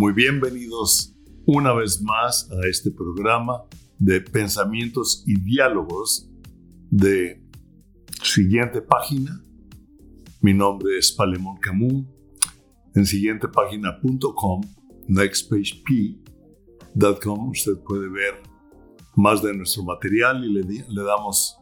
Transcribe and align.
Muy 0.00 0.12
bienvenidos 0.12 1.12
una 1.44 1.72
vez 1.72 2.00
más 2.00 2.48
a 2.52 2.68
este 2.70 2.92
programa 2.92 3.64
de 3.98 4.20
pensamientos 4.20 5.24
y 5.26 5.40
diálogos 5.40 6.30
de 6.88 7.42
siguiente 8.22 8.80
página. 8.80 9.44
Mi 10.40 10.54
nombre 10.54 10.96
es 10.96 11.10
Palemón 11.10 11.56
Camus. 11.56 12.06
En 12.94 13.06
siguientepágina.com, 13.06 14.60
nextpagep.com, 15.08 17.48
usted 17.48 17.78
puede 17.84 18.08
ver 18.08 18.40
más 19.16 19.42
de 19.42 19.52
nuestro 19.52 19.82
material 19.82 20.44
y 20.44 20.52
le, 20.52 20.62
le 20.62 21.02
damos 21.02 21.58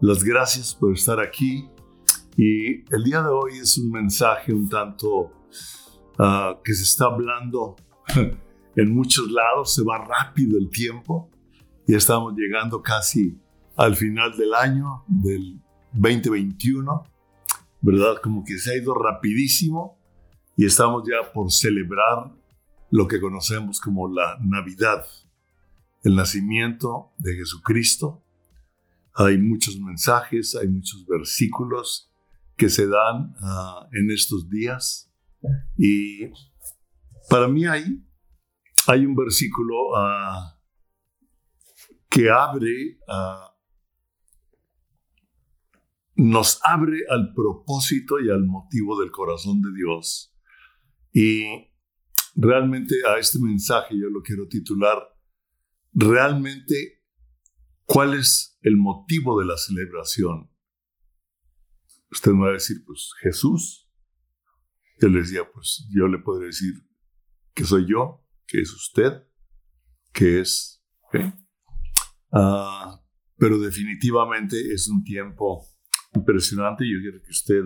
las 0.00 0.24
gracias 0.24 0.74
por 0.74 0.92
estar 0.92 1.20
aquí. 1.20 1.68
Y 2.36 2.78
el 2.92 3.04
día 3.04 3.22
de 3.22 3.28
hoy 3.28 3.58
es 3.62 3.78
un 3.78 3.92
mensaje 3.92 4.52
un 4.52 4.68
tanto 4.68 5.30
Ah, 6.18 6.58
que 6.64 6.72
se 6.72 6.84
está 6.84 7.06
hablando 7.06 7.76
en 8.76 8.94
muchos 8.94 9.30
lados, 9.30 9.74
se 9.74 9.82
va 9.82 9.98
rápido 9.98 10.58
el 10.58 10.70
tiempo 10.70 11.30
y 11.86 11.94
estamos 11.94 12.34
llegando 12.34 12.80
casi 12.80 13.38
al 13.76 13.96
final 13.96 14.34
del 14.34 14.54
año 14.54 15.04
del 15.06 15.60
2021, 15.92 17.04
¿verdad? 17.82 18.20
Como 18.22 18.44
que 18.44 18.56
se 18.58 18.72
ha 18.72 18.76
ido 18.76 18.94
rapidísimo 18.94 19.98
y 20.56 20.64
estamos 20.64 21.02
ya 21.06 21.30
por 21.32 21.52
celebrar 21.52 22.32
lo 22.90 23.06
que 23.06 23.20
conocemos 23.20 23.78
como 23.78 24.08
la 24.08 24.38
Navidad, 24.40 25.04
el 26.02 26.16
nacimiento 26.16 27.12
de 27.18 27.34
Jesucristo. 27.34 28.22
Hay 29.12 29.36
muchos 29.36 29.78
mensajes, 29.78 30.56
hay 30.56 30.68
muchos 30.68 31.04
versículos 31.06 32.10
que 32.56 32.70
se 32.70 32.86
dan 32.86 33.34
ah, 33.42 33.86
en 33.92 34.10
estos 34.10 34.48
días 34.48 35.05
y 35.76 36.30
para 37.28 37.48
mí 37.48 37.66
ahí 37.66 38.02
hay 38.86 39.04
un 39.04 39.14
versículo 39.14 39.96
ah, 39.96 40.60
que 42.08 42.30
abre, 42.30 42.98
ah, 43.08 43.54
nos 46.14 46.60
abre 46.62 47.00
al 47.10 47.32
propósito 47.34 48.20
y 48.20 48.30
al 48.30 48.44
motivo 48.44 48.98
del 49.00 49.10
corazón 49.10 49.60
de 49.60 49.72
Dios. 49.74 50.34
Y 51.12 51.44
realmente 52.34 52.94
a 53.08 53.18
este 53.18 53.38
mensaje 53.38 53.98
yo 53.98 54.08
lo 54.08 54.22
quiero 54.22 54.46
titular, 54.48 54.98
realmente, 55.92 57.02
¿cuál 57.84 58.14
es 58.14 58.58
el 58.62 58.76
motivo 58.76 59.40
de 59.40 59.46
la 59.46 59.56
celebración? 59.56 60.50
Usted 62.10 62.32
me 62.32 62.44
va 62.44 62.50
a 62.50 62.52
decir, 62.52 62.84
pues 62.86 63.10
Jesús. 63.20 63.85
Yo 65.00 65.08
le 65.08 65.20
decía, 65.20 65.42
pues 65.52 65.86
yo 65.94 66.08
le 66.08 66.18
podría 66.18 66.46
decir 66.46 66.74
que 67.54 67.64
soy 67.64 67.86
yo, 67.88 68.24
que 68.46 68.60
es 68.60 68.72
usted, 68.72 69.12
que 70.12 70.40
es... 70.40 70.82
Ah, 72.32 73.00
pero 73.36 73.58
definitivamente 73.58 74.56
es 74.72 74.88
un 74.88 75.04
tiempo 75.04 75.64
impresionante. 76.14 76.84
Yo 76.84 76.98
quiero 77.00 77.22
que 77.22 77.30
usted 77.30 77.62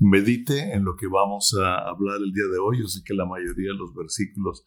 medite 0.00 0.72
en 0.72 0.84
lo 0.84 0.96
que 0.96 1.06
vamos 1.06 1.56
a 1.58 1.88
hablar 1.88 2.16
el 2.16 2.32
día 2.32 2.46
de 2.52 2.58
hoy. 2.58 2.80
Yo 2.80 2.86
sé 2.86 3.00
que 3.04 3.14
la 3.14 3.26
mayoría 3.26 3.72
de 3.72 3.78
los 3.78 3.94
versículos 3.94 4.64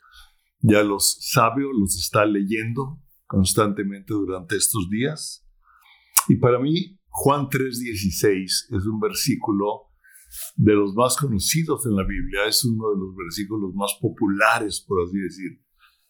ya 0.60 0.84
los 0.84 1.18
sabe 1.22 1.66
o 1.66 1.72
los 1.74 1.96
está 1.98 2.26
leyendo 2.26 3.02
constantemente 3.26 4.14
durante 4.14 4.56
estos 4.56 4.90
días. 4.90 5.48
Y 6.28 6.36
para 6.36 6.60
mí, 6.60 7.00
Juan 7.08 7.48
3:16 7.50 8.44
es 8.70 8.86
un 8.86 9.00
versículo 9.00 9.91
de 10.56 10.74
los 10.74 10.94
más 10.94 11.18
conocidos 11.18 11.86
en 11.86 11.96
la 11.96 12.04
Biblia, 12.04 12.46
es 12.48 12.64
uno 12.66 12.92
de 12.92 13.00
los 13.00 13.16
versículos 13.16 13.74
más 13.74 13.98
populares, 14.00 14.84
por 14.88 15.04
así 15.04 15.18
decir. 15.18 15.62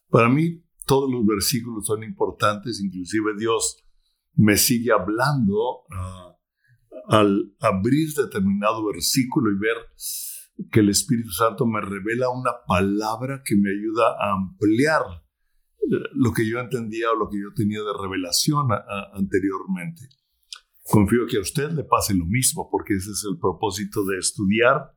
Para 0.10 0.30
mí, 0.30 0.64
todos 0.86 1.12
los 1.12 1.26
versículos 1.26 1.86
son 1.86 2.04
importantes, 2.04 2.82
inclusive 2.82 3.34
Dios 3.38 3.78
me 4.34 4.58
sigue 4.58 4.92
hablando 4.92 5.84
ah, 5.92 6.38
al 7.08 7.56
abrir 7.60 8.14
determinado 8.14 8.86
versículo 8.86 9.52
y 9.52 9.60
ver 9.60 9.78
que 10.72 10.82
el 10.82 10.90
Espíritu 10.90 11.32
Santo 11.32 11.66
me 11.66 11.82
revela 11.82 12.30
una 12.30 12.52
palabra 12.68 13.42
que 13.44 13.56
me 13.56 13.70
ayuda 13.70 14.16
a 14.20 14.34
ampliar 14.34 15.02
eh, 15.80 16.10
lo 16.14 16.34
que 16.34 16.48
yo 16.48 16.60
entendía 16.60 17.12
o 17.12 17.16
lo 17.16 17.30
que 17.30 17.40
yo 17.40 17.54
tenía 17.56 17.80
de 17.80 17.94
revelación 18.00 18.68
anteriormente. 19.14 20.08
Confío 20.92 21.26
que 21.26 21.38
a 21.38 21.42
usted 21.42 21.72
le 21.72 21.86
pase 21.86 22.14
lo 22.14 22.26
mismo, 22.26 22.68
porque 22.70 22.96
ese 22.96 23.12
es 23.12 23.26
el 23.32 23.40
propósito 23.40 24.04
de 24.04 24.18
estudiar. 24.18 24.92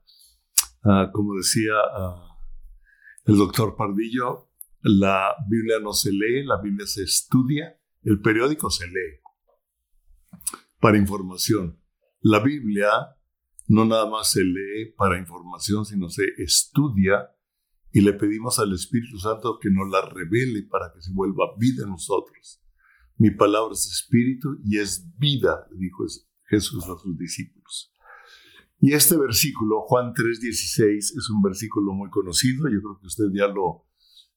Ah, 0.82 1.10
como 1.12 1.36
decía 1.36 1.72
ah, 1.96 2.36
el 3.26 3.36
doctor 3.36 3.76
Pardillo, 3.76 4.50
la 4.82 5.36
Biblia 5.48 5.78
no 5.80 5.92
se 5.92 6.10
lee, 6.10 6.44
la 6.44 6.60
Biblia 6.60 6.84
se 6.86 7.04
estudia, 7.04 7.78
el 8.02 8.20
periódico 8.20 8.70
se 8.70 8.88
lee 8.88 9.20
para 10.80 10.98
información. 10.98 11.80
La 12.20 12.40
Biblia 12.40 12.90
no 13.68 13.84
nada 13.84 14.10
más 14.10 14.32
se 14.32 14.42
lee 14.42 14.92
para 14.96 15.16
información, 15.16 15.86
sino 15.86 16.08
se 16.08 16.24
estudia 16.38 17.30
y 17.92 18.00
le 18.00 18.14
pedimos 18.14 18.58
al 18.58 18.72
Espíritu 18.72 19.18
Santo 19.18 19.60
que 19.60 19.70
nos 19.70 19.88
la 19.88 20.02
revele 20.02 20.64
para 20.68 20.92
que 20.92 21.00
se 21.00 21.12
vuelva 21.12 21.54
vida 21.56 21.84
en 21.84 21.90
nosotros. 21.90 22.63
Mi 23.16 23.30
palabra 23.30 23.72
es 23.72 23.86
espíritu 23.86 24.58
y 24.64 24.78
es 24.78 25.08
vida, 25.18 25.66
dijo 25.76 26.04
Jesús 26.48 26.84
a 26.84 26.98
sus 26.98 27.16
discípulos. 27.16 27.92
Y 28.80 28.92
este 28.92 29.16
versículo, 29.16 29.82
Juan 29.82 30.12
3:16, 30.12 31.16
es 31.16 31.30
un 31.30 31.40
versículo 31.42 31.92
muy 31.92 32.10
conocido. 32.10 32.68
Yo 32.68 32.80
creo 32.80 32.98
que 33.00 33.06
usted 33.06 33.24
ya 33.32 33.46
lo, 33.46 33.86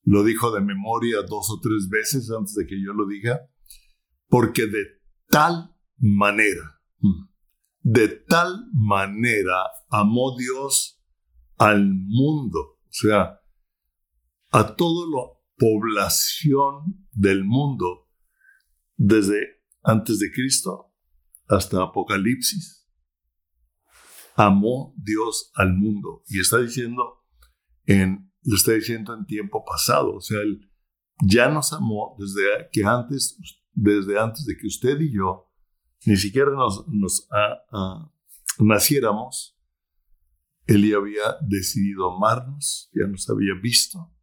lo 0.03 0.23
dijo 0.23 0.51
de 0.51 0.61
memoria 0.61 1.17
dos 1.27 1.49
o 1.51 1.59
tres 1.59 1.89
veces 1.89 2.31
antes 2.31 2.53
de 2.53 2.65
que 2.65 2.81
yo 2.81 2.93
lo 2.93 3.07
diga. 3.07 3.41
Porque 4.29 4.67
de 4.67 4.85
tal 5.27 5.75
manera, 5.97 6.79
de 7.81 8.07
tal 8.07 8.67
manera 8.73 9.57
amó 9.89 10.37
Dios 10.37 11.01
al 11.57 11.93
mundo, 11.93 12.59
o 12.59 12.91
sea, 12.91 13.41
a 14.51 14.75
toda 14.75 15.07
la 15.07 15.27
población 15.57 17.07
del 17.11 17.43
mundo, 17.43 18.06
desde 18.97 19.61
antes 19.83 20.19
de 20.19 20.31
Cristo 20.31 20.93
hasta 21.47 21.81
Apocalipsis. 21.81 22.85
Amó 24.35 24.93
Dios 24.97 25.51
al 25.55 25.73
mundo 25.73 26.23
y 26.27 26.39
está 26.39 26.57
diciendo 26.59 27.23
en 27.85 28.27
lo 28.43 28.55
está 28.55 28.73
diciendo 28.73 29.13
en 29.13 29.25
tiempo 29.25 29.65
pasado, 29.65 30.15
o 30.15 30.21
sea, 30.21 30.39
él 30.39 30.71
ya 31.21 31.49
nos 31.49 31.73
amó 31.73 32.15
desde 32.17 32.69
que 32.71 32.85
antes 32.85 33.37
desde 33.73 34.17
antes 34.17 34.45
de 34.45 34.57
que 34.57 34.67
usted 34.67 34.99
y 35.01 35.13
yo 35.13 35.51
ni 36.05 36.15
siquiera 36.15 36.51
nos, 36.51 37.27
naciéramos, 38.59 39.59
él 40.65 40.89
ya 40.89 40.97
había 40.97 41.35
decidido 41.41 42.15
amarnos, 42.15 42.89
ya 42.93 43.07
nos 43.07 43.29
había 43.29 43.53
visto. 43.61 44.13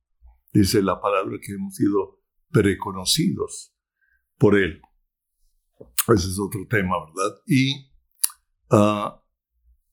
Dice 0.53 0.83
la 0.83 1.01
palabra 1.01 1.39
que 1.43 1.53
hemos 1.53 1.75
sido 1.75 2.23
preconocidos 2.51 3.74
por 4.39 4.57
él. 4.57 4.81
Ese 6.09 6.29
es 6.29 6.39
otro 6.39 6.67
tema, 6.69 6.97
¿verdad? 7.07 7.37
Y 7.47 7.91
ah, 8.71 9.23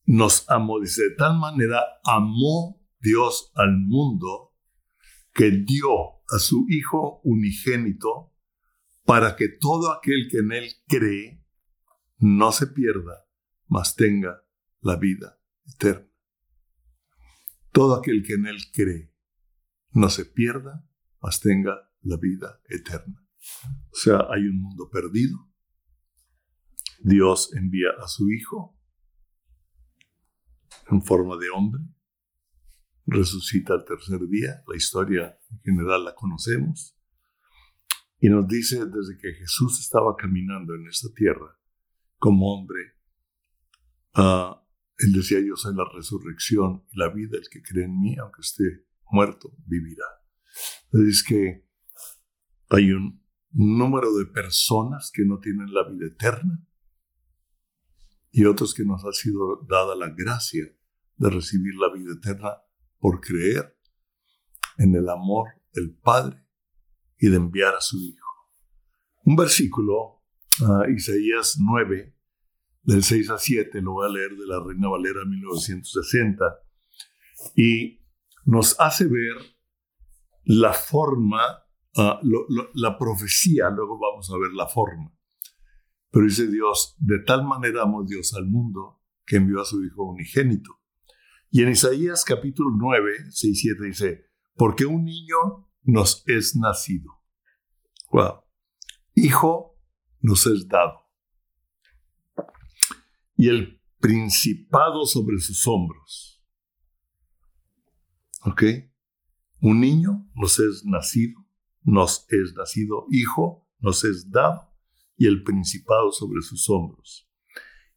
nos 0.04 0.48
amó, 0.50 0.80
dice, 0.80 1.02
de 1.02 1.16
tal 1.16 1.38
manera 1.38 1.82
amó 2.04 2.80
Dios 3.00 3.50
al 3.54 3.78
mundo 3.78 4.54
que 5.32 5.50
dio 5.50 6.22
a 6.28 6.38
su 6.38 6.66
Hijo 6.68 7.20
unigénito 7.24 8.32
para 9.04 9.36
que 9.36 9.48
todo 9.48 9.92
aquel 9.92 10.28
que 10.30 10.38
en 10.38 10.52
él 10.52 10.72
cree 10.86 11.44
no 12.18 12.52
se 12.52 12.68
pierda, 12.68 13.26
mas 13.66 13.96
tenga 13.96 14.44
la 14.80 14.96
vida 14.96 15.40
eterna. 15.66 16.08
Todo 17.72 17.94
aquel 17.96 18.22
que 18.22 18.34
en 18.34 18.46
él 18.46 18.58
cree 18.72 19.12
no 19.90 20.10
se 20.10 20.24
pierda, 20.24 20.86
mas 21.20 21.40
tenga 21.40 21.90
la 22.02 22.16
vida 22.16 22.60
eterna. 22.68 23.21
O 23.90 23.96
sea, 23.96 24.26
hay 24.30 24.46
un 24.46 24.60
mundo 24.60 24.88
perdido. 24.90 25.38
Dios 27.00 27.52
envía 27.54 27.88
a 28.02 28.06
su 28.06 28.30
Hijo 28.30 28.78
en 30.90 31.02
forma 31.02 31.36
de 31.36 31.50
hombre, 31.50 31.82
resucita 33.06 33.74
al 33.74 33.84
tercer 33.84 34.20
día, 34.28 34.62
la 34.66 34.76
historia 34.76 35.38
en 35.50 35.60
general 35.60 36.04
la 36.04 36.14
conocemos, 36.14 36.96
y 38.18 38.28
nos 38.28 38.46
dice 38.46 38.86
desde 38.86 39.18
que 39.20 39.32
Jesús 39.34 39.80
estaba 39.80 40.14
caminando 40.16 40.74
en 40.74 40.86
esta 40.86 41.08
tierra 41.14 41.58
como 42.18 42.54
hombre, 42.54 42.94
uh, 44.16 44.54
él 44.98 45.12
decía, 45.12 45.40
yo 45.40 45.56
soy 45.56 45.74
la 45.74 45.84
resurrección 45.92 46.84
y 46.92 46.98
la 46.98 47.08
vida, 47.08 47.36
el 47.36 47.48
que 47.50 47.62
cree 47.62 47.86
en 47.86 48.00
mí, 48.00 48.16
aunque 48.18 48.42
esté 48.42 48.86
muerto, 49.10 49.52
vivirá. 49.66 50.04
Es 50.92 51.24
que 51.24 51.66
hay 52.68 52.92
un 52.92 53.21
número 53.52 54.14
de 54.14 54.26
personas 54.26 55.10
que 55.12 55.24
no 55.24 55.38
tienen 55.38 55.72
la 55.72 55.88
vida 55.88 56.06
eterna 56.06 56.66
y 58.30 58.44
otros 58.46 58.74
que 58.74 58.84
nos 58.84 59.04
ha 59.04 59.12
sido 59.12 59.64
dada 59.68 59.94
la 59.94 60.08
gracia 60.08 60.64
de 61.16 61.30
recibir 61.30 61.74
la 61.74 61.92
vida 61.92 62.12
eterna 62.14 62.56
por 62.98 63.20
creer 63.20 63.78
en 64.78 64.94
el 64.94 65.08
amor 65.08 65.48
del 65.72 65.94
Padre 65.94 66.46
y 67.18 67.28
de 67.28 67.36
enviar 67.36 67.74
a 67.74 67.80
su 67.80 67.98
Hijo. 67.98 68.26
Un 69.24 69.36
versículo, 69.36 70.22
uh, 70.60 70.90
Isaías 70.90 71.56
9, 71.60 72.16
del 72.82 73.04
6 73.04 73.30
a 73.30 73.38
7, 73.38 73.80
lo 73.80 73.92
voy 73.92 74.08
a 74.08 74.12
leer 74.12 74.30
de 74.30 74.46
la 74.46 74.60
Reina 74.64 74.88
Valera 74.88 75.24
1960, 75.24 76.44
y 77.56 78.00
nos 78.44 78.78
hace 78.80 79.04
ver 79.04 79.36
la 80.44 80.72
forma, 80.72 81.61
uh, 81.96 82.18
la 82.74 82.98
profecía, 82.98 83.70
luego 83.70 83.98
vamos 83.98 84.30
a 84.30 84.38
ver 84.38 84.52
la 84.52 84.66
forma. 84.66 85.12
Pero 86.10 86.26
dice 86.26 86.46
Dios, 86.46 86.94
de 86.98 87.20
tal 87.20 87.44
manera 87.44 87.82
amó 87.82 88.04
Dios 88.04 88.34
al 88.34 88.46
mundo 88.46 89.00
que 89.24 89.36
envió 89.36 89.60
a 89.60 89.64
su 89.64 89.82
Hijo 89.84 90.04
unigénito. 90.04 90.78
Y 91.50 91.62
en 91.62 91.70
Isaías 91.70 92.24
capítulo 92.24 92.70
9, 92.76 93.30
6, 93.30 93.60
7 93.60 93.84
dice, 93.84 94.24
porque 94.54 94.84
un 94.84 95.04
niño 95.04 95.70
nos 95.82 96.22
es 96.26 96.56
nacido. 96.56 97.10
Wow. 98.10 98.42
Hijo 99.14 99.78
nos 100.20 100.46
es 100.46 100.68
dado. 100.68 101.00
Y 103.36 103.48
el 103.48 103.80
principado 103.98 105.06
sobre 105.06 105.38
sus 105.38 105.66
hombros. 105.66 106.44
¿Ok? 108.44 108.62
Un 109.60 109.80
niño 109.80 110.28
nos 110.34 110.58
es 110.58 110.84
nacido, 110.84 111.41
nos 111.84 112.26
es 112.28 112.54
nacido, 112.54 113.06
hijo 113.10 113.68
nos 113.78 114.04
es 114.04 114.30
dado 114.30 114.72
y 115.16 115.26
el 115.26 115.42
principado 115.42 116.12
sobre 116.12 116.42
sus 116.42 116.68
hombros. 116.70 117.28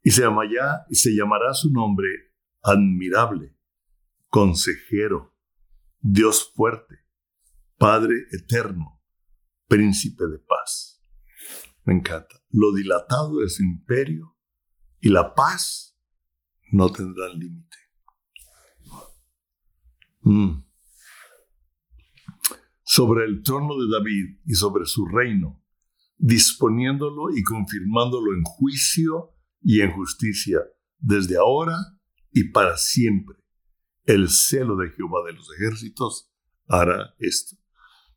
Y 0.02 0.12
se, 0.12 0.22
llamará, 0.22 0.86
y 0.90 0.96
se 0.96 1.12
llamará 1.16 1.54
su 1.54 1.72
nombre 1.72 2.08
admirable, 2.62 3.58
consejero, 4.30 5.36
Dios 6.00 6.52
fuerte, 6.54 7.00
Padre 7.78 8.16
eterno, 8.32 9.02
príncipe 9.68 10.26
de 10.28 10.40
paz. 10.40 11.04
Me 11.84 11.94
encanta. 11.94 12.36
Lo 12.50 12.74
dilatado 12.74 13.40
de 13.40 13.50
su 13.50 13.64
imperio 13.64 14.38
y 15.00 15.10
la 15.10 15.34
paz 15.34 15.98
no 16.72 16.92
tendrán 16.92 17.40
límite. 17.40 17.78
Mm. 20.22 20.65
Sobre 22.96 23.26
el 23.26 23.42
trono 23.44 23.76
de 23.76 23.92
David 23.92 24.40
y 24.46 24.54
sobre 24.54 24.86
su 24.86 25.06
reino, 25.06 25.62
disponiéndolo 26.18 27.36
y 27.36 27.44
confirmándolo 27.44 28.34
en 28.34 28.42
juicio 28.44 29.34
y 29.62 29.82
en 29.82 29.92
justicia, 29.92 30.60
desde 30.98 31.36
ahora 31.38 31.76
y 32.32 32.52
para 32.52 32.78
siempre. 32.78 33.36
El 34.06 34.30
celo 34.30 34.78
de 34.78 34.92
Jehová 34.92 35.26
de 35.26 35.34
los 35.34 35.46
ejércitos 35.58 36.32
hará 36.70 37.14
esto. 37.20 37.58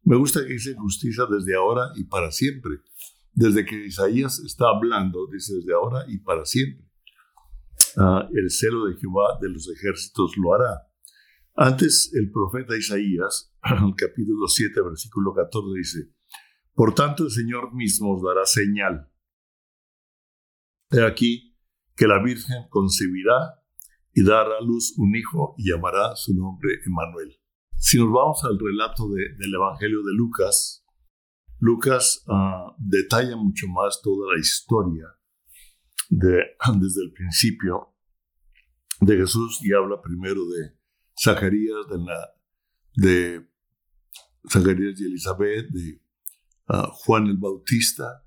Me 0.05 0.15
gusta 0.15 0.47
que 0.47 0.53
dice 0.53 0.77
justicia 0.77 1.25
desde 1.29 1.57
ahora 1.57 1.91
y 1.97 2.05
para 2.05 2.31
siempre. 2.31 2.75
Desde 3.33 3.65
que 3.65 3.85
Isaías 3.85 4.39
está 4.39 4.67
hablando, 4.69 5.27
dice 5.27 5.55
desde 5.57 5.75
ahora 5.75 6.05
y 6.07 6.19
para 6.19 6.45
siempre. 6.45 6.87
Ah, 7.97 8.29
el 8.33 8.49
celo 8.49 8.87
de 8.87 8.97
Jehová 8.97 9.39
de 9.41 9.49
los 9.49 9.69
ejércitos 9.69 10.37
lo 10.37 10.55
hará. 10.55 10.88
Antes 11.61 12.13
el 12.15 12.31
profeta 12.31 12.77
Isaías, 12.77 13.53
capítulo 13.97 14.47
7, 14.47 14.81
versículo 14.81 15.35
14, 15.35 15.67
dice, 15.77 16.15
por 16.73 16.95
tanto, 16.95 17.25
el 17.25 17.33
Señor 17.33 17.75
mismo 17.75 18.15
os 18.15 18.23
dará 18.23 18.47
señal. 18.47 19.11
He 20.93 21.05
aquí 21.05 21.59
que 21.97 22.07
la 22.07 22.23
Virgen 22.23 22.69
concebirá 22.71 23.61
y 24.15 24.23
dará 24.23 24.57
a 24.57 24.63
luz 24.63 24.95
un 24.99 25.17
hijo 25.17 25.57
y 25.59 25.73
llamará 25.73 26.15
su 26.15 26.33
nombre 26.33 26.75
Emmanuel. 26.87 27.37
Si 27.77 27.99
nos 27.99 28.13
vamos 28.13 28.45
al 28.45 28.57
relato 28.57 29.09
del 29.09 29.53
Evangelio 29.53 30.05
de 30.05 30.15
Lucas, 30.15 30.87
Lucas 31.59 32.25
uh, 32.29 32.73
detalla 32.79 33.37
mucho 33.37 33.67
más 33.67 34.01
toda 34.01 34.33
la 34.33 34.39
historia 34.39 35.07
de, 36.09 36.39
desde 36.81 37.03
el 37.03 37.13
principio 37.13 37.97
de 39.01 39.17
Jesús 39.17 39.59
y 39.61 39.73
habla 39.73 40.01
primero 40.01 40.47
de 40.47 40.78
Zacarías, 41.19 41.87
de, 41.91 41.99
la, 41.99 42.31
de 42.95 43.49
Zacarías 44.49 45.01
y 45.01 45.05
Elizabeth, 45.05 45.69
de 45.69 46.01
Juan 47.05 47.27
el 47.27 47.39
Bautista, 47.39 48.25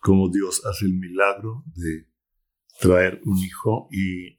como 0.00 0.28
Dios 0.28 0.64
hace 0.66 0.86
el 0.86 0.94
milagro 0.94 1.64
de 1.74 2.08
traer 2.80 3.20
un 3.24 3.38
hijo 3.38 3.88
y 3.90 4.38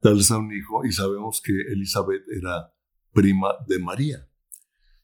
darles 0.00 0.30
a 0.30 0.38
un 0.38 0.52
hijo, 0.52 0.84
y 0.84 0.92
sabemos 0.92 1.40
que 1.42 1.52
Elizabeth 1.72 2.22
era 2.28 2.72
prima 3.12 3.48
de 3.66 3.78
María. 3.78 4.28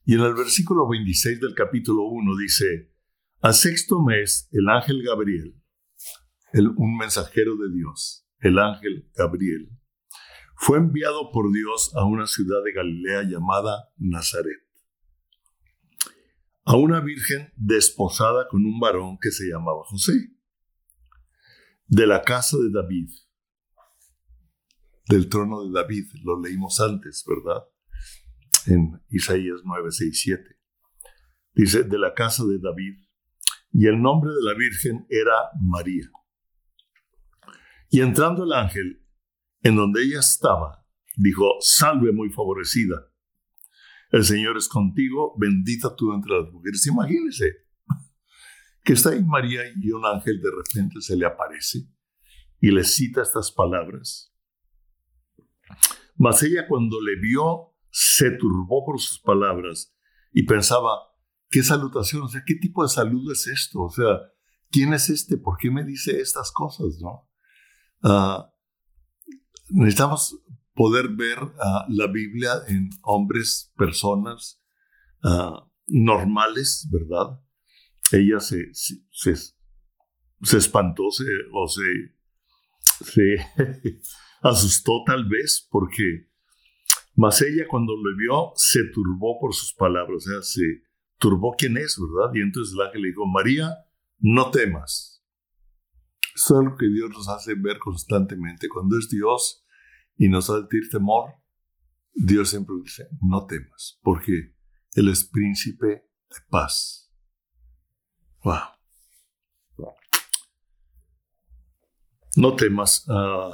Y 0.05 0.15
en 0.15 0.21
el 0.21 0.33
versículo 0.33 0.87
26 0.87 1.39
del 1.39 1.55
capítulo 1.55 2.03
1 2.03 2.37
dice, 2.37 2.93
al 3.41 3.53
sexto 3.53 4.01
mes 4.01 4.47
el 4.51 4.69
ángel 4.69 5.01
Gabriel, 5.03 5.61
el, 6.53 6.67
un 6.75 6.97
mensajero 6.97 7.57
de 7.57 7.73
Dios, 7.73 8.27
el 8.39 8.59
ángel 8.59 9.09
Gabriel, 9.15 9.69
fue 10.55 10.77
enviado 10.77 11.31
por 11.31 11.51
Dios 11.51 11.91
a 11.95 12.05
una 12.05 12.27
ciudad 12.27 12.63
de 12.63 12.73
Galilea 12.73 13.23
llamada 13.23 13.89
Nazaret 13.97 14.63
a 16.65 16.75
una 16.75 17.01
virgen 17.01 17.51
desposada 17.55 18.47
con 18.47 18.65
un 18.65 18.79
varón 18.79 19.17
que 19.19 19.31
se 19.31 19.45
llamaba 19.45 19.83
José, 19.85 20.13
de 21.87 22.07
la 22.07 22.21
casa 22.21 22.57
de 22.57 22.71
David, 22.71 23.09
del 25.09 25.27
trono 25.27 25.65
de 25.65 25.71
David, 25.71 26.05
lo 26.23 26.41
leímos 26.41 26.79
antes, 26.79 27.25
¿verdad? 27.27 27.63
En 28.67 29.01
Isaías 29.09 29.59
9, 29.63 29.91
6, 29.91 30.21
7. 30.21 30.43
Dice, 31.55 31.83
de 31.83 31.99
la 31.99 32.13
casa 32.13 32.45
de 32.45 32.57
David, 32.59 33.03
y 33.73 33.87
el 33.87 34.01
nombre 34.01 34.31
de 34.31 34.41
la 34.43 34.57
virgen 34.57 35.05
era 35.09 35.33
María. 35.61 36.09
Y 37.89 38.01
entrando 38.01 38.45
el 38.45 38.53
ángel, 38.53 39.02
en 39.63 39.75
donde 39.75 40.03
ella 40.03 40.19
estaba, 40.19 40.85
dijo, 41.15 41.57
salve 41.59 42.11
muy 42.11 42.29
favorecida 42.29 43.13
el 44.13 44.23
Señor 44.23 44.57
es 44.57 44.69
contigo, 44.69 45.33
bendita 45.39 45.95
tú 45.95 46.13
entre 46.13 46.39
las 46.39 46.53
mujeres. 46.53 46.85
Imagínense 46.85 47.65
que 48.83 48.93
está 48.93 49.09
ahí 49.09 49.23
María 49.23 49.61
y 49.75 49.89
un 49.89 50.05
ángel 50.05 50.39
de 50.39 50.51
repente 50.55 51.01
se 51.01 51.17
le 51.17 51.25
aparece 51.25 51.87
y 52.61 52.69
le 52.69 52.83
cita 52.83 53.23
estas 53.23 53.51
palabras. 53.51 54.31
Mas 56.15 56.43
ella 56.43 56.67
cuando 56.67 57.01
le 57.01 57.19
vio 57.19 57.75
se 57.89 58.29
turbó 58.29 58.85
por 58.85 59.01
sus 59.01 59.19
palabras 59.19 59.97
y 60.31 60.43
pensaba, 60.43 60.91
¿qué 61.49 61.63
salutación? 61.63 62.21
O 62.21 62.27
sea, 62.27 62.43
¿qué 62.45 62.53
tipo 62.53 62.83
de 62.83 62.89
salud 62.89 63.31
es 63.31 63.47
esto? 63.47 63.81
O 63.81 63.89
sea, 63.89 64.19
¿quién 64.69 64.93
es 64.93 65.09
este? 65.09 65.37
¿Por 65.37 65.57
qué 65.57 65.71
me 65.71 65.83
dice 65.83 66.21
estas 66.21 66.51
cosas? 66.51 66.99
¿no? 67.01 67.31
Ah, 68.03 68.52
necesitamos 69.69 70.39
poder 70.73 71.09
ver 71.09 71.41
uh, 71.41 71.85
la 71.89 72.07
Biblia 72.07 72.51
en 72.67 72.89
hombres, 73.03 73.71
personas 73.77 74.61
uh, 75.23 75.59
normales, 75.87 76.89
¿verdad? 76.91 77.39
Ella 78.11 78.39
se, 78.39 78.69
se, 78.73 79.35
se, 80.41 80.57
espantó 80.57 81.09
se, 81.11 81.25
o 81.53 81.67
se, 81.67 81.83
asustó 84.41 85.03
tal 85.05 85.27
vez 85.27 85.67
porque, 85.69 86.27
más 87.15 87.41
ella 87.41 87.65
cuando 87.69 87.93
le 87.95 88.15
vio 88.17 88.51
se 88.55 88.79
turbó 88.93 89.39
por 89.39 89.53
sus 89.53 89.73
palabras, 89.73 90.17
o 90.17 90.29
sea, 90.29 90.41
se 90.41 90.63
turbó 91.17 91.55
quién 91.57 91.77
es, 91.77 91.97
¿verdad? 91.99 92.33
Y 92.35 92.41
entonces 92.41 92.73
el 92.73 92.81
ángel 92.81 93.01
le 93.03 93.07
dijo, 93.09 93.25
María, 93.25 93.77
no 94.19 94.51
temas. 94.51 95.12
Es 96.35 96.49
algo 96.51 96.75
que 96.77 96.87
Dios 96.87 97.09
nos 97.11 97.29
hace 97.29 97.53
ver 97.55 97.79
constantemente. 97.79 98.67
Cuando 98.67 98.97
es 98.97 99.09
Dios, 99.09 99.63
y 100.17 100.29
nos 100.29 100.49
hace 100.49 100.61
sentir 100.61 100.89
temor, 100.89 101.33
Dios 102.13 102.49
siempre 102.49 102.75
dice, 102.83 103.07
no 103.21 103.45
temas, 103.45 103.99
porque 104.03 104.55
Él 104.93 105.09
es 105.09 105.25
príncipe 105.25 105.87
de 105.87 106.37
paz. 106.49 107.11
Wow. 108.43 108.59
No 112.35 112.55
temas. 112.55 113.07
Uh, 113.07 113.53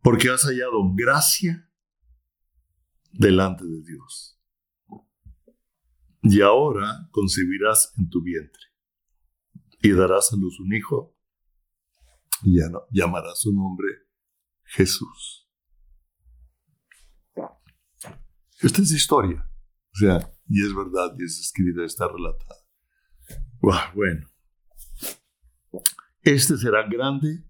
porque 0.00 0.30
has 0.30 0.42
hallado 0.44 0.92
gracia 0.94 1.68
delante 3.10 3.64
de 3.64 3.82
Dios. 3.82 4.33
Y 6.24 6.40
ahora 6.40 7.08
concebirás 7.10 7.92
en 7.98 8.08
tu 8.08 8.22
vientre 8.22 8.62
y 9.82 9.92
darás 9.92 10.32
a 10.32 10.36
luz 10.36 10.58
un 10.58 10.74
hijo 10.74 11.14
y 12.42 12.58
ya 12.58 12.68
no, 12.70 12.82
llamará 12.90 13.34
su 13.34 13.52
nombre 13.52 13.86
Jesús. 14.64 15.48
Esta 18.60 18.82
es 18.82 18.92
historia. 18.92 19.46
O 19.92 19.96
sea, 19.96 20.32
y 20.48 20.64
es 20.64 20.74
verdad, 20.74 21.14
y 21.18 21.24
es 21.24 21.38
escrita, 21.38 21.84
está 21.84 22.08
relatada. 22.08 23.92
bueno. 23.94 24.26
Este 26.22 26.56
será 26.56 26.88
grande 26.88 27.44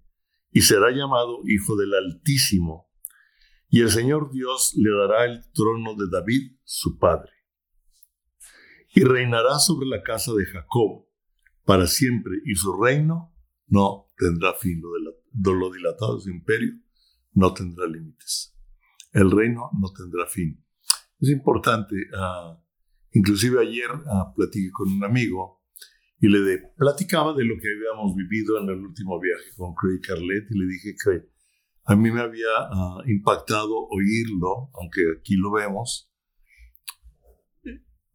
y 0.50 0.62
será 0.62 0.90
llamado 0.90 1.43
Hijo 1.47 1.76
del 1.76 1.95
Altísimo, 1.95 2.90
y 3.69 3.81
el 3.81 3.90
Señor 3.90 4.31
Dios 4.33 4.73
le 4.76 4.90
dará 4.90 5.25
el 5.26 5.43
trono 5.52 5.95
de 5.95 6.09
David, 6.11 6.59
su 6.64 6.99
padre, 6.99 7.31
y 8.94 9.02
reinará 9.02 9.58
sobre 9.58 9.86
la 9.86 10.02
casa 10.02 10.32
de 10.32 10.46
Jacob 10.46 11.06
para 11.64 11.86
siempre, 11.86 12.34
y 12.44 12.54
su 12.54 12.80
reino 12.80 13.34
no 13.66 14.12
tendrá 14.16 14.54
fin, 14.54 14.80
lo, 14.80 15.54
lo 15.54 15.72
dilatado 15.72 16.16
de 16.16 16.22
su 16.22 16.30
imperio 16.30 16.74
no 17.32 17.52
tendrá 17.52 17.86
límites. 17.86 18.54
El 19.12 19.30
reino 19.30 19.70
no 19.80 19.92
tendrá 19.92 20.26
fin. 20.26 20.64
Es 21.18 21.30
importante, 21.30 21.96
uh, 22.12 22.56
inclusive 23.12 23.60
ayer 23.60 23.90
uh, 23.90 24.34
platiqué 24.36 24.70
con 24.70 24.92
un 24.92 25.04
amigo 25.04 25.62
y 26.20 26.28
le 26.28 26.40
de, 26.40 26.58
platicaba 26.76 27.34
de 27.34 27.44
lo 27.44 27.54
que 27.60 27.68
habíamos 27.68 28.14
vivido 28.14 28.60
en 28.60 28.68
el 28.68 28.84
último 28.84 29.18
viaje 29.20 29.50
con 29.56 29.74
Craig 29.74 30.00
Carlet 30.06 30.44
y 30.50 30.58
le 30.58 30.66
dije 30.66 30.94
que 31.02 31.28
a 31.86 31.96
mí 31.96 32.10
me 32.10 32.20
había 32.20 32.46
uh, 32.70 33.02
impactado 33.08 33.74
oírlo, 33.90 34.70
aunque 34.74 35.00
aquí 35.18 35.36
lo 35.36 35.52
vemos, 35.52 36.13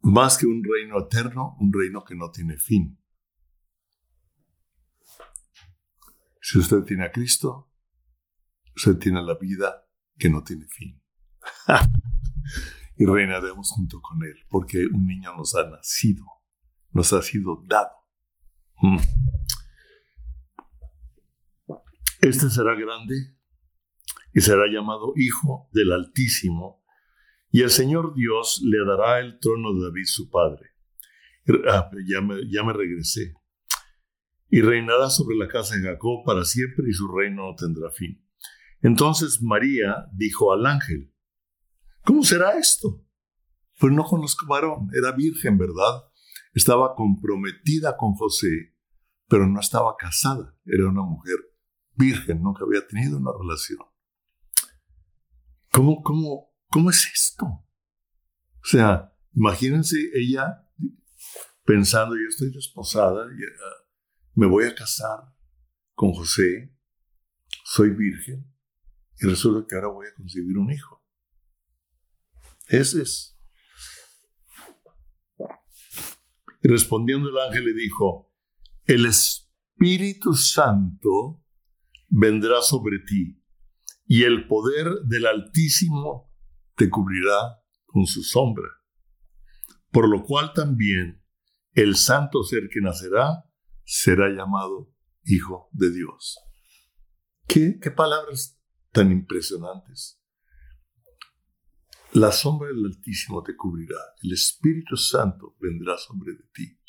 más 0.02 0.38
que 0.38 0.46
un 0.46 0.62
reino 0.64 0.98
eterno, 0.98 1.56
un 1.60 1.72
reino 1.72 2.04
que 2.04 2.14
no 2.14 2.30
tiene 2.30 2.56
fin. 2.56 2.98
Si 6.40 6.58
usted 6.58 6.82
tiene 6.82 7.04
a 7.04 7.12
Cristo, 7.12 7.70
usted 8.74 8.96
tiene 8.96 9.22
la 9.22 9.34
vida 9.34 9.86
que 10.18 10.30
no 10.30 10.42
tiene 10.42 10.66
fin. 10.66 11.00
y 12.96 13.06
reinaremos 13.06 13.70
junto 13.70 14.00
con 14.00 14.22
Él, 14.22 14.36
porque 14.48 14.86
un 14.86 15.06
niño 15.06 15.34
nos 15.36 15.54
ha 15.54 15.68
nacido, 15.68 16.24
nos 16.92 17.12
ha 17.12 17.22
sido 17.22 17.62
dado. 17.66 17.90
Mm. 18.82 18.98
Este 22.20 22.50
será 22.50 22.74
grande 22.74 23.36
y 24.34 24.40
será 24.40 24.64
llamado 24.70 25.12
Hijo 25.16 25.68
del 25.72 25.92
Altísimo, 25.92 26.79
y 27.50 27.62
el 27.62 27.70
Señor 27.70 28.14
Dios 28.14 28.62
le 28.64 28.78
dará 28.84 29.20
el 29.20 29.38
trono 29.38 29.74
de 29.74 29.88
David 29.88 30.04
su 30.06 30.30
padre. 30.30 30.70
Ah, 31.68 31.90
ya, 32.06 32.20
me, 32.20 32.48
ya 32.48 32.62
me 32.62 32.72
regresé. 32.72 33.34
Y 34.48 34.60
reinará 34.60 35.10
sobre 35.10 35.36
la 35.36 35.48
casa 35.48 35.76
de 35.76 35.82
Jacob 35.82 36.22
para 36.24 36.44
siempre 36.44 36.84
y 36.88 36.92
su 36.92 37.08
reino 37.08 37.48
no 37.48 37.56
tendrá 37.56 37.90
fin. 37.90 38.24
Entonces 38.82 39.42
María 39.42 40.06
dijo 40.12 40.52
al 40.52 40.64
ángel, 40.66 41.12
¿cómo 42.04 42.22
será 42.22 42.56
esto? 42.58 43.04
Pues 43.78 43.92
no 43.92 44.04
conozco 44.04 44.46
varón, 44.46 44.88
era 44.94 45.12
virgen, 45.12 45.58
¿verdad? 45.58 46.04
Estaba 46.52 46.94
comprometida 46.94 47.96
con 47.96 48.14
José, 48.14 48.74
pero 49.28 49.46
no 49.46 49.60
estaba 49.60 49.96
casada, 49.96 50.56
era 50.64 50.88
una 50.88 51.02
mujer 51.02 51.36
virgen, 51.94 52.42
nunca 52.42 52.64
había 52.64 52.86
tenido 52.86 53.18
una 53.18 53.30
relación. 53.38 53.78
¿Cómo, 55.72 56.02
cómo, 56.02 56.49
cómo 56.70 56.90
es 56.90 57.06
esto? 57.12 57.44
O 57.46 58.64
sea, 58.64 59.12
imagínense 59.34 59.96
ella 60.14 60.66
pensando, 61.64 62.14
yo 62.16 62.28
estoy 62.28 62.50
desposada, 62.52 63.26
me 64.34 64.46
voy 64.46 64.64
a 64.64 64.74
casar 64.74 65.34
con 65.94 66.12
José, 66.12 66.74
soy 67.64 67.90
virgen, 67.90 68.50
y 69.20 69.26
resulta 69.26 69.66
que 69.68 69.74
ahora 69.74 69.88
voy 69.88 70.06
a 70.06 70.14
concebir 70.14 70.56
un 70.56 70.72
hijo. 70.72 71.04
Ese 72.68 73.02
es. 73.02 73.36
Y 76.62 76.68
respondiendo 76.68 77.28
el 77.28 77.38
ángel 77.38 77.64
le 77.64 77.74
dijo, 77.74 78.32
el 78.84 79.06
Espíritu 79.06 80.34
Santo 80.34 81.44
vendrá 82.08 82.62
sobre 82.62 82.98
ti 83.00 83.42
y 84.06 84.24
el 84.24 84.46
poder 84.46 84.88
del 85.04 85.26
Altísimo 85.26 86.29
te 86.80 86.88
cubrirá 86.88 87.60
con 87.84 88.06
su 88.06 88.22
sombra. 88.22 88.66
Por 89.90 90.08
lo 90.08 90.24
cual 90.24 90.54
también 90.54 91.22
el 91.72 91.94
santo 91.94 92.42
ser 92.42 92.70
que 92.72 92.80
nacerá 92.80 93.44
será 93.84 94.30
llamado 94.30 94.90
Hijo 95.22 95.68
de 95.72 95.92
Dios. 95.92 96.38
¿Qué, 97.46 97.78
palabras 97.94 98.58
tan 98.92 99.12
impresionantes. 99.12 100.22
La 102.14 102.32
sombra 102.32 102.68
del 102.68 102.86
Altísimo 102.86 103.42
te 103.42 103.54
cubrirá, 103.54 104.00
el 104.22 104.32
Espíritu 104.32 104.96
Santo 104.96 105.56
vendrá 105.60 105.98
sobre 105.98 106.32
de 106.32 106.44
ti. 106.54 106.80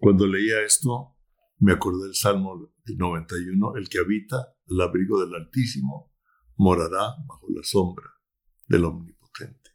Cuando 0.00 0.26
leía 0.26 0.60
esto, 0.62 1.16
me 1.58 1.72
acordé 1.72 2.06
del 2.06 2.16
Salmo 2.16 2.74
91, 2.84 3.76
el 3.76 3.88
que 3.88 4.00
habita 4.00 4.56
el 4.66 4.80
abrigo 4.80 5.24
del 5.24 5.34
Altísimo 5.36 6.12
morará 6.56 7.14
bajo 7.28 7.46
la 7.54 7.62
sombra 7.62 8.13
del 8.66 8.84
Omnipotente. 8.84 9.70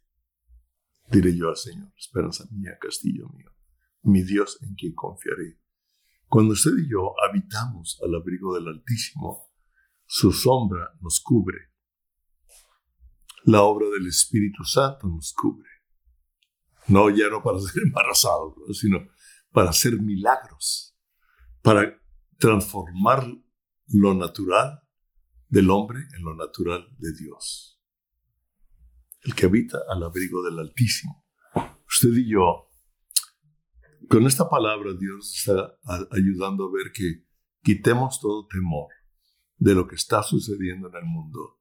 Diré 1.12 1.36
yo 1.36 1.50
al 1.50 1.58
Señor, 1.58 1.92
esperanza 1.98 2.46
mía, 2.52 2.78
castillo 2.80 3.28
mío, 3.30 3.52
mi 4.04 4.24
Dios 4.24 4.60
en 4.62 4.76
quien 4.76 4.94
confiaré. 4.94 5.60
Cuando 6.28 6.54
usted 6.54 6.72
y 6.78 6.90
yo 6.90 7.16
habitamos 7.28 8.00
al 8.04 8.14
abrigo 8.14 8.54
del 8.54 8.68
Altísimo, 8.68 9.52
su 10.06 10.32
sombra 10.32 10.92
nos 11.02 11.20
cubre. 11.20 11.58
La 13.46 13.64
obra 13.64 13.88
del 13.90 14.08
Espíritu 14.08 14.64
Santo 14.64 15.08
nos 15.08 15.34
cubre. 15.34 15.70
No 16.88 17.10
ya 17.10 17.30
no 17.30 17.42
para 17.42 17.60
ser 17.60 17.82
embarazados, 17.86 18.56
sino 18.80 19.08
para 19.52 19.72
hacer 19.72 20.00
milagros, 20.00 20.96
para 21.62 22.00
transformar 22.38 23.28
lo 23.88 24.14
natural 24.14 24.82
del 25.48 25.70
hombre 25.72 26.00
en 26.16 26.24
lo 26.24 26.36
natural 26.36 26.88
de 26.98 27.14
Dios. 27.14 27.79
El 29.22 29.36
que 29.36 29.46
habita 29.46 29.78
al 29.90 30.04
abrigo 30.04 30.44
del 30.44 30.60
Altísimo. 30.60 31.26
Usted 31.88 32.14
y 32.16 32.32
yo, 32.32 32.70
con 34.10 34.26
esta 34.26 34.50
palabra 34.50 34.94
Dios 34.98 35.36
está 35.36 35.78
ayudando 36.12 36.66
a 36.66 36.72
ver 36.72 36.92
que 36.94 37.26
quitemos 37.62 38.20
todo 38.22 38.48
temor 38.48 38.90
de 39.58 39.76
lo 39.76 39.88
que 39.88 39.96
está 39.96 40.24
sucediendo 40.24 40.88
en 40.88 40.96
el 40.96 41.06
mundo 41.06 41.60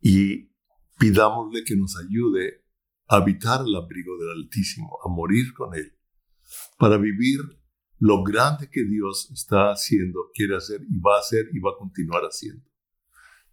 y 0.00 0.52
pidámosle 0.98 1.64
que 1.64 1.76
nos 1.76 1.96
ayude 1.96 2.64
a 3.08 3.16
habitar 3.16 3.62
el 3.66 3.74
abrigo 3.74 4.16
del 4.18 4.44
Altísimo, 4.44 4.98
a 5.04 5.08
morir 5.08 5.52
con 5.52 5.74
Él, 5.74 5.98
para 6.78 6.96
vivir 6.96 7.40
lo 7.98 8.22
grande 8.22 8.68
que 8.70 8.84
Dios 8.84 9.30
está 9.32 9.70
haciendo, 9.70 10.30
quiere 10.34 10.56
hacer 10.56 10.80
y 10.88 10.98
va 10.98 11.16
a 11.16 11.20
hacer 11.20 11.46
y 11.52 11.60
va 11.60 11.70
a 11.70 11.78
continuar 11.78 12.22
haciendo. 12.22 12.64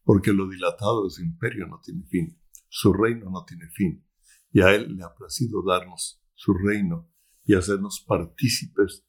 Porque 0.04 0.34
lo 0.34 0.48
dilatado 0.48 1.04
de 1.04 1.12
su 1.12 1.22
imperio 1.22 1.68
no 1.68 1.80
tiene 1.82 2.04
fin, 2.08 2.39
su 2.70 2.94
reino 2.94 3.30
no 3.30 3.44
tiene 3.46 3.68
fin, 3.70 4.06
y 4.52 4.62
a 4.62 4.74
Él 4.74 4.96
le 4.96 5.04
ha 5.04 5.14
placido 5.14 5.64
darnos 5.64 6.24
su 6.36 6.54
reino 6.54 7.12
y 7.44 7.56
hacernos 7.56 8.06
partícipes 8.08 9.06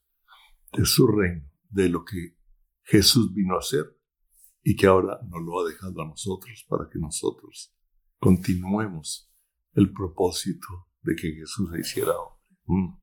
de 0.73 0.85
su 0.85 1.07
reino, 1.07 1.49
de 1.69 1.89
lo 1.89 2.03
que 2.03 2.37
Jesús 2.83 3.33
vino 3.33 3.55
a 3.55 3.59
hacer 3.59 3.97
y 4.63 4.75
que 4.75 4.87
ahora 4.87 5.19
nos 5.27 5.41
lo 5.41 5.59
ha 5.59 5.69
dejado 5.69 6.01
a 6.01 6.07
nosotros 6.07 6.65
para 6.67 6.89
que 6.91 6.99
nosotros 6.99 7.73
continuemos 8.19 9.31
el 9.73 9.91
propósito 9.91 10.67
de 11.01 11.15
que 11.15 11.31
Jesús 11.33 11.69
se 11.71 11.79
hiciera 11.79 12.11
hombre. 12.17 12.41
Mm. 12.65 13.01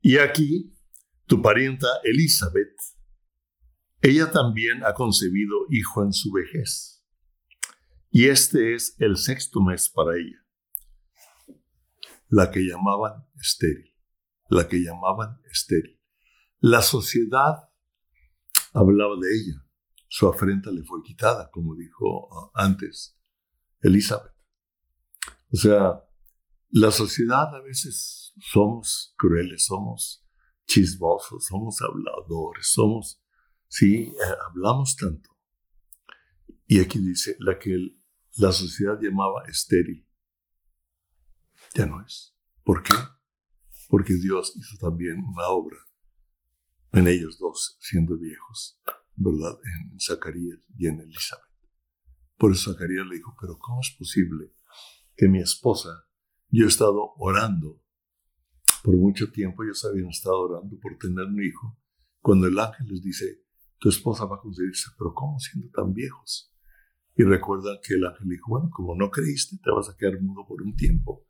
Y 0.00 0.18
aquí, 0.18 0.72
tu 1.26 1.42
parienta 1.42 1.88
Elizabeth, 2.04 2.76
ella 4.00 4.30
también 4.30 4.84
ha 4.84 4.94
concebido 4.94 5.66
hijo 5.68 6.04
en 6.04 6.12
su 6.12 6.30
vejez. 6.32 6.95
Y 8.18 8.30
este 8.30 8.74
es 8.74 8.96
el 8.98 9.18
sexto 9.18 9.60
mes 9.60 9.90
para 9.90 10.16
ella, 10.16 10.42
la 12.28 12.50
que 12.50 12.60
llamaban 12.60 13.26
estéril, 13.38 13.94
la 14.48 14.66
que 14.66 14.78
llamaban 14.78 15.38
estéril. 15.52 16.00
La 16.60 16.80
sociedad 16.80 17.68
hablaba 18.72 19.16
de 19.20 19.28
ella. 19.36 19.62
Su 20.08 20.28
afrenta 20.28 20.70
le 20.70 20.82
fue 20.82 21.02
quitada, 21.02 21.50
como 21.50 21.74
dijo 21.76 22.28
uh, 22.30 22.50
antes 22.54 23.20
Elizabeth. 23.82 24.32
O 25.52 25.56
sea, 25.58 26.02
la 26.70 26.92
sociedad 26.92 27.54
a 27.54 27.60
veces 27.60 28.32
somos 28.40 29.12
crueles, 29.18 29.66
somos 29.66 30.24
chismosos, 30.64 31.44
somos 31.44 31.82
habladores, 31.82 32.66
somos, 32.66 33.22
sí, 33.68 34.04
eh, 34.04 34.36
hablamos 34.48 34.96
tanto. 34.96 35.36
Y 36.66 36.80
aquí 36.80 36.98
dice, 36.98 37.36
la 37.40 37.58
que 37.58 37.76
la 38.36 38.52
sociedad 38.52 38.98
llamaba 39.00 39.44
estéril, 39.48 40.06
ya 41.74 41.86
no 41.86 42.04
es. 42.04 42.34
¿Por 42.64 42.82
qué? 42.82 42.94
Porque 43.88 44.14
Dios 44.14 44.54
hizo 44.56 44.76
también 44.78 45.18
una 45.18 45.48
obra 45.48 45.76
en 46.92 47.08
ellos 47.08 47.38
dos 47.38 47.76
siendo 47.80 48.16
viejos, 48.16 48.80
¿verdad? 49.14 49.58
En 49.64 50.00
Zacarías 50.00 50.58
y 50.76 50.86
en 50.86 51.00
Elizabeth. 51.00 51.44
Por 52.36 52.52
eso 52.52 52.72
Zacarías 52.72 53.06
le 53.06 53.16
dijo, 53.16 53.34
pero 53.40 53.58
¿cómo 53.58 53.80
es 53.80 53.94
posible 53.98 54.52
que 55.16 55.28
mi 55.28 55.40
esposa, 55.40 55.88
yo 56.50 56.64
he 56.64 56.68
estado 56.68 57.14
orando 57.16 57.82
por 58.82 58.96
mucho 58.96 59.30
tiempo, 59.32 59.64
ellos 59.64 59.84
habían 59.84 60.08
estado 60.08 60.40
orando 60.40 60.78
por 60.78 60.96
tener 60.98 61.24
un 61.24 61.42
hijo, 61.42 61.78
cuando 62.20 62.46
el 62.46 62.58
ángel 62.58 62.86
les 62.88 63.02
dice, 63.02 63.42
tu 63.78 63.88
esposa 63.88 64.26
va 64.26 64.36
a 64.36 64.40
concebirse, 64.40 64.90
pero 64.98 65.12
¿cómo 65.14 65.38
siendo 65.38 65.68
tan 65.70 65.92
viejos? 65.92 66.55
Y 67.16 67.24
recuerda 67.24 67.80
que 67.82 67.94
el 67.94 68.04
ángel 68.04 68.28
dijo, 68.28 68.44
bueno, 68.48 68.68
como 68.70 68.94
no 68.94 69.10
creíste, 69.10 69.56
te 69.62 69.70
vas 69.70 69.88
a 69.88 69.96
quedar 69.96 70.20
mudo 70.20 70.46
por 70.46 70.60
un 70.62 70.76
tiempo. 70.76 71.26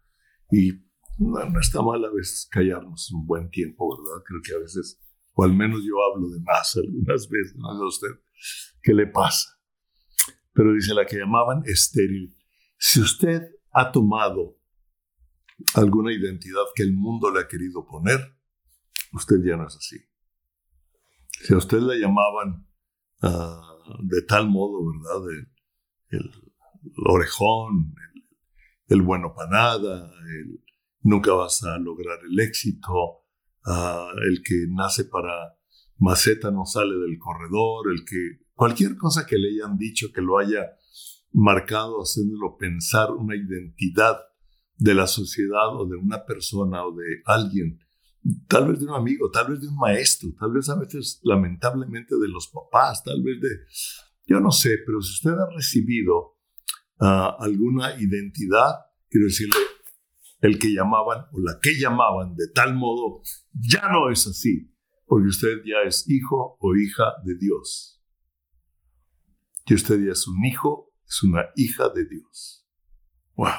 Y 0.50 0.72
no, 1.18 1.38
está 1.60 1.80
mal 1.80 2.04
a 2.04 2.12
veces 2.12 2.48
callarnos 2.50 3.12
un 3.12 3.24
buen 3.24 3.48
tiempo, 3.50 3.96
¿verdad? 3.96 4.24
Creo 4.26 4.40
que 4.42 4.54
a 4.54 4.58
veces, 4.58 5.00
o 5.34 5.44
al 5.44 5.54
menos 5.54 5.82
yo 5.84 5.94
hablo 6.12 6.28
de 6.28 6.40
más 6.40 6.76
algunas 6.84 7.28
veces, 7.28 7.54
no 7.56 7.78
sé 7.78 7.84
usted, 7.84 8.20
¿qué 8.82 8.94
le 8.94 9.06
pasa? 9.06 9.60
Pero 10.52 10.72
dice 10.74 10.92
la 10.92 11.06
que 11.06 11.18
llamaban 11.18 11.62
estéril. 11.66 12.36
Si 12.78 13.00
usted 13.00 13.42
ha 13.72 13.92
tomado 13.92 14.58
alguna 15.74 16.12
identidad 16.12 16.64
que 16.74 16.82
el 16.82 16.94
mundo 16.94 17.30
le 17.30 17.40
ha 17.40 17.48
querido 17.48 17.86
poner, 17.86 18.20
usted 19.12 19.36
ya 19.44 19.56
no 19.56 19.68
es 19.68 19.76
así. 19.76 19.98
Si 21.28 21.54
a 21.54 21.58
usted 21.58 21.78
le 21.78 22.00
llamaban 22.00 22.66
uh, 23.22 24.02
de 24.02 24.22
tal 24.22 24.48
modo, 24.48 24.80
¿verdad? 24.90 25.30
El, 25.30 25.55
el, 26.10 26.30
orejón, 27.04 27.94
el, 28.14 28.96
el, 28.96 29.02
bueno 29.02 29.34
para 29.34 29.50
nada, 29.50 30.10
el 30.40 30.60
nunca 31.06 31.32
vas 31.32 31.62
a 31.62 31.78
lograr 31.78 32.18
el 32.28 32.38
éxito, 32.40 32.92
uh, 33.64 34.10
el 34.28 34.42
que 34.42 34.66
nace 34.68 35.04
para 35.04 35.56
maceta 35.98 36.50
no 36.50 36.66
sale 36.66 36.94
del 36.96 37.18
corredor, 37.18 37.92
el 37.92 38.04
que 38.04 38.44
cualquier 38.54 38.96
cosa 38.96 39.26
que 39.26 39.38
le 39.38 39.48
hayan 39.50 39.78
dicho 39.78 40.12
que 40.12 40.20
lo 40.20 40.38
haya 40.38 40.76
marcado, 41.32 42.00
haciéndolo 42.00 42.56
pensar 42.58 43.12
una 43.12 43.36
identidad 43.36 44.18
de 44.76 44.94
la 44.94 45.06
sociedad 45.06 45.74
o 45.74 45.86
de 45.86 45.96
una 45.96 46.24
persona 46.24 46.84
o 46.84 46.94
de 46.94 47.22
alguien, 47.24 47.78
tal 48.48 48.68
vez 48.68 48.80
de 48.80 48.86
un 48.86 48.94
amigo, 48.94 49.30
tal 49.30 49.52
vez 49.52 49.60
de 49.60 49.68
un 49.68 49.76
maestro, 49.76 50.30
tal 50.38 50.52
vez 50.52 50.68
a 50.68 50.78
veces 50.78 51.20
lamentablemente 51.22 52.14
de 52.16 52.28
los 52.28 52.48
papás, 52.48 53.02
tal 53.04 53.22
vez 53.22 53.40
de, 53.40 53.48
yo 54.26 54.40
no 54.40 54.50
sé, 54.50 54.78
pero 54.84 55.00
si 55.00 55.12
usted 55.12 55.30
ha 55.30 55.48
recibido 55.54 56.36
uh, 57.00 57.36
alguna 57.38 58.00
identidad, 58.00 58.74
quiero 59.08 59.26
decirle, 59.26 59.56
el 60.40 60.58
que 60.58 60.72
llamaban 60.72 61.26
o 61.32 61.40
la 61.40 61.58
que 61.60 61.78
llamaban 61.78 62.34
de 62.34 62.48
tal 62.54 62.74
modo, 62.74 63.22
ya 63.52 63.88
no 63.90 64.10
es 64.10 64.26
así, 64.26 64.72
porque 65.06 65.28
usted 65.28 65.62
ya 65.64 65.86
es 65.86 66.08
hijo 66.08 66.56
o 66.60 66.76
hija 66.76 67.04
de 67.24 67.36
Dios. 67.38 68.02
Y 69.66 69.74
usted 69.74 70.04
ya 70.04 70.12
es 70.12 70.26
un 70.28 70.44
hijo, 70.44 70.92
es 71.06 71.22
una 71.22 71.46
hija 71.56 71.88
de 71.88 72.04
Dios. 72.04 72.68
¡Wow! 73.34 73.50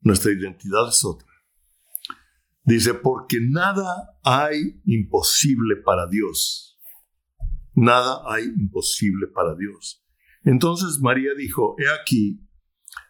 Nuestra 0.00 0.32
identidad 0.32 0.88
es 0.88 1.04
otra. 1.04 1.28
Dice, 2.64 2.94
porque 2.94 3.38
nada 3.40 4.18
hay 4.24 4.80
imposible 4.84 5.76
para 5.84 6.08
Dios. 6.08 6.75
Nada 7.76 8.22
hay 8.26 8.44
imposible 8.44 9.26
para 9.26 9.54
Dios. 9.54 10.02
Entonces 10.44 10.98
María 11.00 11.34
dijo, 11.36 11.76
he 11.78 11.88
aquí, 11.90 12.40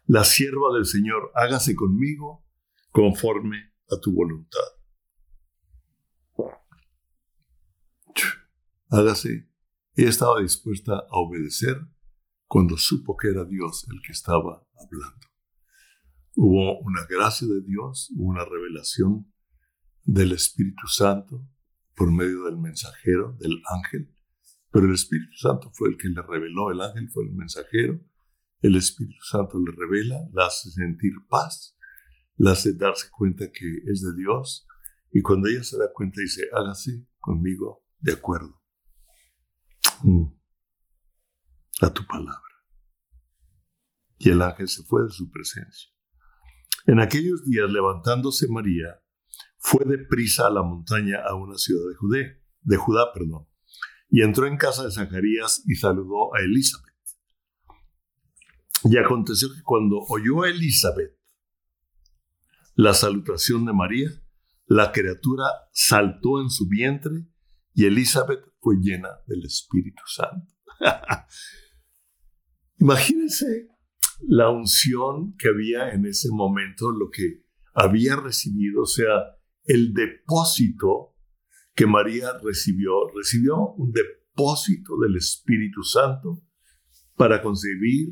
la 0.07 0.25
sierva 0.25 0.75
del 0.75 0.87
Señor, 0.87 1.31
hágase 1.35 1.77
conmigo 1.77 2.45
conforme 2.91 3.73
a 3.89 4.01
tu 4.01 4.13
voluntad. 4.13 4.59
Hágase. 8.89 9.49
Ella 9.95 10.09
estaba 10.09 10.41
dispuesta 10.41 10.95
a 10.95 11.17
obedecer 11.17 11.81
cuando 12.49 12.77
supo 12.77 13.17
que 13.17 13.29
era 13.29 13.45
Dios 13.45 13.87
el 13.89 14.01
que 14.03 14.13
estaba 14.13 14.67
hablando. 14.75 15.27
Hubo 16.35 16.81
una 16.81 17.07
gracia 17.09 17.47
de 17.47 17.63
Dios, 17.63 18.13
una 18.17 18.45
revelación 18.45 19.33
del 20.03 20.33
Espíritu 20.33 20.89
Santo 20.89 21.49
por 21.95 22.11
medio 22.11 22.45
del 22.45 22.59
mensajero, 22.59 23.37
del 23.39 23.63
ángel, 23.73 24.16
pero 24.77 24.89
el 24.89 24.95
Espíritu 24.95 25.35
Santo 25.39 25.71
fue 25.73 25.89
el 25.89 25.97
que 25.97 26.11
le 26.11 26.21
reveló, 26.21 26.71
el 26.71 26.83
ángel 26.83 27.09
fue 27.09 27.25
el 27.25 27.33
mensajero, 27.33 27.99
el 28.61 28.77
Espíritu 28.77 29.23
Santo 29.23 29.59
le 29.59 29.73
revela, 29.75 30.21
le 30.31 30.43
hace 30.45 30.71
sentir 30.71 31.13
paz, 31.31 31.79
le 32.37 32.51
hace 32.51 32.75
darse 32.75 33.09
cuenta 33.11 33.51
que 33.51 33.67
es 33.91 34.03
de 34.03 34.15
Dios, 34.15 34.67
y 35.11 35.23
cuando 35.23 35.49
ella 35.49 35.65
se 35.65 35.79
da 35.79 35.91
cuenta 35.95 36.21
dice, 36.21 36.43
hágase 36.53 37.07
conmigo 37.21 37.87
de 38.01 38.13
acuerdo 38.13 38.63
mm. 40.03 40.27
a 41.81 41.95
tu 41.95 42.07
palabra. 42.07 42.43
Y 44.19 44.29
el 44.29 44.43
ángel 44.43 44.69
se 44.69 44.83
fue 44.83 45.05
de 45.05 45.09
su 45.09 45.31
presencia. 45.31 45.91
En 46.85 47.01
aquellos 47.01 47.47
días, 47.47 47.71
levantándose 47.71 48.47
María, 48.49 49.03
fue 49.57 49.87
deprisa 49.87 50.49
a 50.49 50.51
la 50.51 50.63
montaña 50.63 51.23
a 51.27 51.35
una 51.35 51.57
ciudad 51.57 51.89
de, 51.89 51.95
Judea, 51.95 52.27
de 52.61 52.77
Judá, 52.77 53.11
perdón, 53.15 53.49
y 54.09 54.23
entró 54.23 54.47
en 54.47 54.57
casa 54.57 54.85
de 54.85 54.93
Zacarías 54.93 55.63
y 55.67 55.75
saludó 55.75 56.35
a 56.35 56.41
Elizabeth. 56.41 56.95
Y 58.85 58.99
aconteció 58.99 59.49
que 59.53 59.63
cuando 59.63 59.99
oyó 60.09 60.43
a 60.43 60.51
Elizabeth 60.51 61.17
la 62.75 62.95
salutación 62.95 63.65
de 63.65 63.73
María, 63.73 64.11
la 64.67 64.93
criatura 64.93 65.45
saltó 65.73 66.41
en 66.43 66.51
su 66.51 66.69
vientre 66.69 67.27
y 67.73 67.87
Elizabeth 67.87 68.41
fue 68.61 68.77
llena 68.81 69.09
del 69.27 69.45
Espíritu 69.45 70.03
Santo. 70.07 70.55
Imagínense 72.79 73.69
la 74.21 74.51
unción 74.51 75.37
que 75.37 75.49
había 75.49 75.91
en 75.91 76.07
ese 76.07 76.29
momento, 76.31 76.91
lo 76.91 77.11
que 77.11 77.45
había 77.75 78.17
recibido, 78.17 78.83
o 78.83 78.87
sea, 78.87 79.37
el 79.65 79.93
depósito 79.93 81.16
que 81.77 81.87
María 81.87 82.33
recibió. 82.43 83.09
Recibió 83.15 83.75
un 83.75 83.93
depósito 83.93 84.99
del 84.99 85.17
Espíritu 85.17 85.85
Santo 85.85 86.43
para 87.15 87.41
concebir 87.41 88.09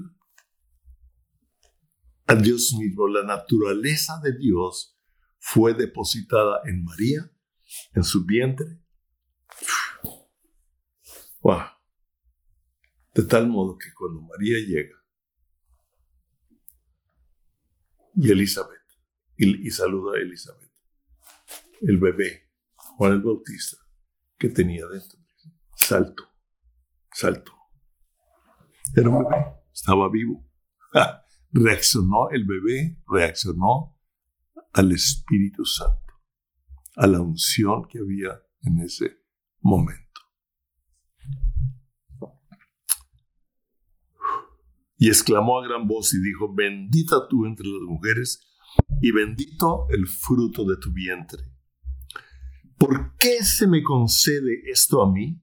a 2.27 2.37
Dios 2.37 2.75
mismo. 2.79 3.09
La 3.09 3.25
naturaleza 3.25 4.21
de 4.23 4.37
Dios 4.39 4.97
fue 5.39 5.75
depositada 5.75 6.61
en 6.67 6.85
María, 6.85 7.31
en 7.95 8.05
su 8.05 8.25
vientre. 8.25 8.81
Wow. 11.41 11.63
De 13.15 13.23
tal 13.25 13.49
modo 13.49 13.77
que 13.77 13.93
cuando 13.95 14.23
María 14.23 14.59
llega 14.59 15.05
y 18.17 18.31
Elizabeth, 18.31 18.81
y, 19.37 19.71
saluda 19.71 20.17
a 20.17 20.21
Elizabeth, 20.21 20.71
el 21.83 21.99
bebé, 21.99 22.44
Juan 22.97 23.13
el 23.13 23.23
Bautista, 23.23 23.77
que 24.39 24.49
tenía 24.49 24.87
dentro, 24.87 25.19
salto, 25.77 26.25
salto. 27.13 27.53
Era 28.97 29.09
un 29.09 29.25
bebé, 29.25 29.45
estaba 29.73 30.09
vivo. 30.09 30.49
reaccionó 31.51 32.31
el 32.31 32.45
bebé, 32.45 33.03
reaccionó 33.09 33.99
al 34.73 34.93
Espíritu 34.93 35.65
Santo, 35.65 36.15
a 36.97 37.07
la 37.07 37.21
unción 37.21 37.85
que 37.89 37.99
había 37.99 38.41
en 38.63 38.79
ese 38.81 39.19
momento. 39.61 40.03
Y 44.97 45.09
exclamó 45.09 45.59
a 45.59 45.67
gran 45.67 45.89
voz 45.89 46.15
y 46.15 46.23
dijo, 46.23 46.55
bendita 46.55 47.27
tú 47.29 47.45
entre 47.47 47.67
las 47.67 47.83
mujeres 47.83 48.41
y 49.03 49.11
bendito 49.11 49.87
el 49.91 50.07
fruto 50.07 50.65
de 50.65 50.77
tu 50.77 50.93
vientre. 50.93 51.54
¿Por 53.25 53.39
qué 53.39 53.45
se 53.45 53.67
me 53.67 53.83
concede 53.83 54.71
esto 54.71 55.03
a 55.03 55.11
mí? 55.11 55.41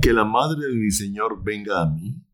Que 0.00 0.14
la 0.14 0.24
madre 0.24 0.68
de 0.68 0.74
mi 0.74 0.90
Señor 0.90 1.42
venga 1.44 1.82
a 1.82 1.90
mí. 1.90 2.24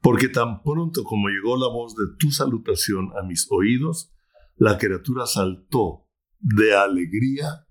Porque 0.00 0.28
tan 0.28 0.62
pronto 0.62 1.02
como 1.02 1.28
llegó 1.28 1.56
la 1.56 1.66
voz 1.66 1.96
de 1.96 2.04
tu 2.16 2.30
salutación 2.30 3.10
a 3.20 3.26
mis 3.26 3.48
oídos, 3.50 4.12
la 4.54 4.78
criatura 4.78 5.26
saltó 5.26 6.08
de 6.38 6.76
alegría 6.76 7.66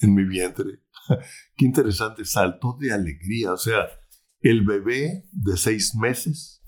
en 0.00 0.14
mi 0.14 0.24
vientre. 0.24 0.82
Qué 1.56 1.64
interesante, 1.64 2.24
saltó 2.26 2.76
de 2.78 2.92
alegría. 2.92 3.54
O 3.54 3.56
sea, 3.56 3.88
el 4.40 4.62
bebé 4.66 5.24
de 5.32 5.56
seis 5.56 5.94
meses, 5.94 6.62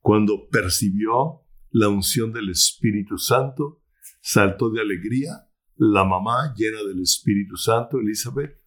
cuando 0.00 0.48
percibió 0.48 1.46
la 1.70 1.88
unción 1.88 2.32
del 2.32 2.50
Espíritu 2.50 3.18
Santo, 3.18 3.82
saltó 4.20 4.68
de 4.70 4.80
alegría. 4.80 5.48
La 5.76 6.04
mamá, 6.04 6.54
llena 6.56 6.82
del 6.82 7.02
Espíritu 7.02 7.56
Santo, 7.56 7.98
Elizabeth, 7.98 8.60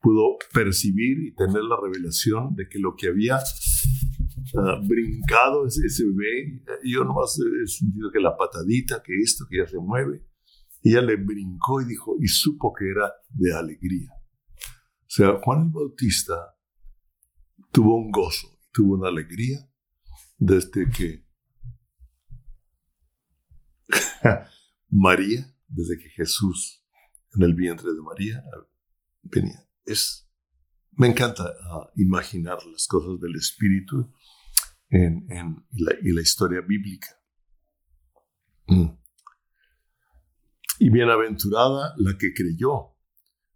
pudo 0.00 0.36
percibir 0.52 1.18
y 1.26 1.34
tener 1.34 1.62
la 1.62 1.76
revelación 1.80 2.54
de 2.54 2.68
que 2.68 2.78
lo 2.78 2.94
que 2.96 3.08
había 3.08 3.36
uh, 3.36 4.86
brincado 4.86 5.66
ese, 5.66 5.86
ese, 5.86 6.04
bebé, 6.04 6.62
yo 6.84 7.04
nomás 7.04 7.38
he 7.38 7.66
sentido 7.66 8.10
que 8.10 8.20
la 8.20 8.36
patadita, 8.36 9.02
que 9.02 9.12
esto, 9.18 9.44
que 9.48 9.58
ya 9.58 9.66
se 9.66 9.78
mueve, 9.78 10.24
ella 10.82 11.02
le 11.02 11.16
brincó 11.16 11.82
y 11.82 11.86
dijo, 11.86 12.16
y 12.20 12.28
supo 12.28 12.72
que 12.72 12.90
era 12.90 13.12
de 13.28 13.54
alegría. 13.54 14.10
O 14.12 15.12
sea, 15.12 15.38
Juan 15.42 15.64
el 15.64 15.70
Bautista 15.70 16.34
tuvo 17.72 17.96
un 17.96 18.10
gozo, 18.10 18.48
tuvo 18.72 18.94
una 18.94 19.08
alegría 19.08 19.58
desde 20.38 20.88
que 20.88 21.26
María, 24.88 25.54
desde 25.70 25.98
que 25.98 26.10
Jesús 26.10 26.84
en 27.34 27.42
el 27.42 27.54
vientre 27.54 27.92
de 27.92 28.02
María 28.02 28.44
venía. 29.22 29.66
Es, 29.84 30.28
me 30.92 31.06
encanta 31.06 31.44
ah, 31.44 31.90
imaginar 31.96 32.58
las 32.66 32.86
cosas 32.86 33.20
del 33.20 33.36
Espíritu 33.36 34.12
en, 34.88 35.26
la, 35.72 35.92
y 36.02 36.12
la 36.12 36.20
historia 36.20 36.60
bíblica. 36.60 37.08
Mm. 38.66 38.98
Y 40.80 40.90
bienaventurada 40.90 41.94
la 41.98 42.16
que 42.18 42.32
creyó, 42.34 42.96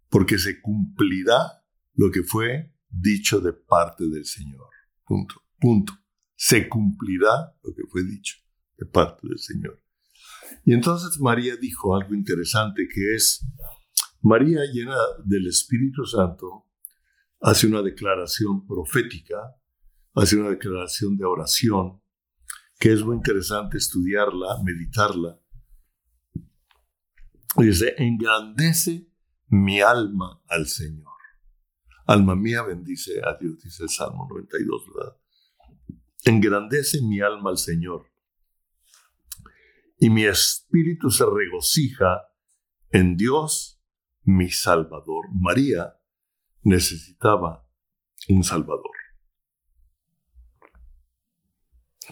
porque 0.09 0.37
se 0.37 0.61
cumplirá 0.61 1.63
lo 1.95 2.11
que 2.11 2.23
fue 2.23 2.73
dicho 2.89 3.41
de 3.41 3.53
parte 3.53 4.07
del 4.07 4.25
Señor. 4.25 4.69
Punto. 5.05 5.35
Punto. 5.59 5.93
Se 6.35 6.69
cumplirá 6.69 7.55
lo 7.63 7.73
que 7.73 7.83
fue 7.89 8.03
dicho 8.03 8.37
de 8.77 8.85
parte 8.85 9.27
del 9.27 9.39
Señor. 9.39 9.84
Y 10.65 10.73
entonces 10.73 11.19
María 11.19 11.55
dijo 11.55 11.95
algo 11.95 12.13
interesante 12.13 12.87
que 12.93 13.15
es, 13.15 13.45
María 14.21 14.61
llena 14.71 14.97
del 15.23 15.47
Espíritu 15.47 16.05
Santo 16.05 16.67
hace 17.41 17.67
una 17.67 17.81
declaración 17.81 18.65
profética, 18.65 19.35
hace 20.15 20.37
una 20.37 20.49
declaración 20.49 21.15
de 21.17 21.25
oración, 21.25 22.01
que 22.79 22.91
es 22.91 23.03
muy 23.03 23.17
interesante 23.17 23.77
estudiarla, 23.77 24.57
meditarla. 24.63 25.39
Dice, 27.57 27.93
engrandece 27.97 29.07
mi 29.47 29.79
alma 29.81 30.41
al 30.47 30.67
Señor. 30.67 31.13
Alma 32.07 32.35
mía 32.35 32.63
bendice 32.63 33.21
a 33.23 33.37
Dios, 33.39 33.61
dice 33.63 33.83
el 33.83 33.89
Salmo 33.89 34.27
92, 34.29 34.83
¿verdad? 34.93 35.17
Engrandece 36.25 37.01
mi 37.01 37.21
alma 37.21 37.51
al 37.51 37.57
Señor 37.57 38.14
y 39.97 40.09
mi 40.09 40.25
espíritu 40.25 41.09
se 41.09 41.25
regocija 41.25 42.23
en 42.89 43.15
Dios, 43.15 43.81
mi 44.23 44.49
Salvador. 44.49 45.25
María 45.33 45.95
necesitaba 46.61 47.67
un 48.29 48.43
Salvador. 48.43 48.95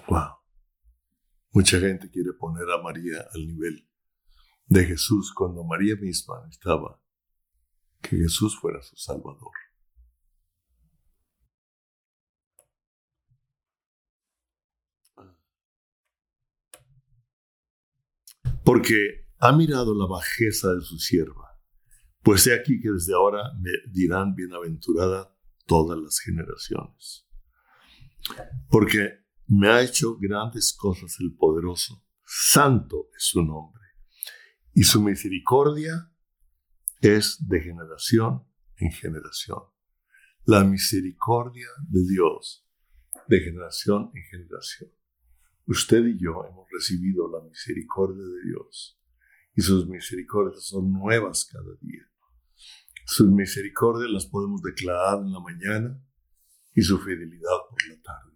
Wow. 0.08 0.38
Mucha 1.52 1.80
gente 1.80 2.10
quiere 2.10 2.34
poner 2.34 2.70
a 2.70 2.82
María 2.82 3.26
al 3.34 3.48
nivel 3.48 3.88
de 4.66 4.86
Jesús 4.86 5.34
cuando 5.34 5.64
María 5.64 5.96
misma 5.96 6.42
necesitaba 6.46 7.02
que 8.02 8.18
Jesús 8.18 8.60
fuera 8.60 8.82
su 8.82 8.96
Salvador. 8.96 9.52
Porque 18.64 19.28
ha 19.40 19.52
mirado 19.52 19.94
la 19.94 20.06
bajeza 20.06 20.74
de 20.74 20.82
su 20.82 20.98
sierva. 20.98 21.60
Pues 22.22 22.48
he 22.48 22.54
aquí 22.54 22.80
que 22.80 22.92
desde 22.92 23.14
ahora 23.14 23.52
me 23.60 23.72
dirán 23.92 24.34
bienaventurada 24.36 25.36
todas 25.66 26.00
las 26.00 26.20
generaciones. 26.20 27.28
Porque 28.70 29.20
me 29.48 29.68
ha 29.70 29.82
hecho 29.82 30.18
grandes 30.18 30.74
cosas 30.74 31.18
el 31.20 31.36
poderoso, 31.36 32.06
santo 32.26 33.10
es 33.18 33.26
su 33.26 33.44
nombre, 33.44 33.84
y 34.74 34.84
su 34.84 35.02
misericordia 35.02 36.10
es 37.02 37.46
de 37.46 37.62
generación 37.62 38.48
en 38.78 38.92
generación. 38.92 39.60
La 40.46 40.64
misericordia 40.64 41.68
de 41.90 42.08
Dios 42.08 42.64
de 43.28 43.40
generación 43.40 44.12
en 44.14 44.24
generación. 44.24 44.92
Usted 45.66 46.06
y 46.06 46.20
yo 46.20 46.44
hemos 46.46 46.68
recibido 46.72 47.30
la 47.30 47.42
misericordia 47.48 48.24
de 48.24 48.50
Dios 48.50 49.00
y 49.56 49.62
sus 49.62 49.88
misericordias 49.88 50.66
son 50.66 50.92
nuevas 50.92 51.46
cada 51.46 51.76
día. 51.80 52.04
Sus 53.06 53.30
misericordias 53.30 54.10
las 54.12 54.26
podemos 54.26 54.62
declarar 54.62 55.20
en 55.20 55.32
la 55.32 55.40
mañana 55.40 56.04
y 56.74 56.82
su 56.82 57.00
fidelidad 57.00 57.58
por 57.70 57.88
la 57.88 58.02
tarde. 58.02 58.34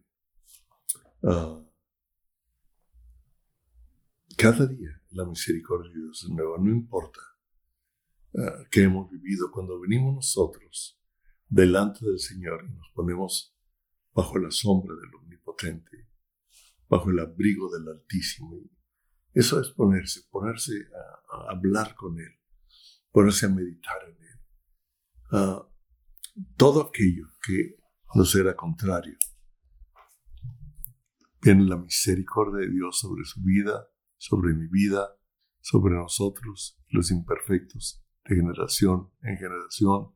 Ah, 1.24 1.64
cada 4.38 4.68
día 4.68 5.02
la 5.12 5.26
misericordia 5.26 5.92
de 5.92 6.00
Dios 6.00 6.24
es 6.24 6.30
nueva, 6.30 6.58
no 6.60 6.70
importa 6.70 7.20
uh, 8.34 8.66
qué 8.70 8.84
hemos 8.84 9.10
vivido. 9.10 9.50
Cuando 9.52 9.80
venimos 9.80 10.14
nosotros 10.14 11.02
delante 11.48 12.06
del 12.06 12.20
Señor 12.20 12.66
y 12.70 12.74
nos 12.74 12.88
ponemos 12.94 13.58
bajo 14.14 14.38
la 14.38 14.52
sombra 14.52 14.96
del 14.96 15.16
Omnipotente, 15.16 16.07
bajo 16.90 17.10
el 17.10 17.20
abrigo 17.20 17.70
del 17.72 17.88
Altísimo. 17.88 18.60
Eso 19.34 19.60
es 19.62 19.70
ponerse, 19.70 20.22
ponerse 20.30 20.74
a, 21.32 21.52
hablar 21.52 21.96
con 21.96 22.18
Él, 22.20 22.40
ponerse 23.12 23.46
a 23.46 23.50
meditar 23.50 23.98
en 24.08 24.18
Él. 24.24 25.62
todo 26.56 26.90
aquello 26.90 27.28
que 27.46 27.78
nos 28.16 28.34
era 28.36 28.56
contrario. 28.56 29.18
Viene 31.42 31.66
la 31.66 31.78
misericordia 31.78 32.66
de 32.66 32.74
Dios 32.74 33.00
sobre 33.00 33.24
su 33.26 33.42
vida, 33.44 33.88
sobre 34.18 34.54
mi 34.54 34.68
vida, 34.68 35.18
sobre 35.62 35.96
nosotros, 35.96 36.82
los 36.90 37.12
imperfectos, 37.12 38.04
de 38.26 38.36
generación 38.36 39.12
en 39.22 39.38
generación, 39.38 40.14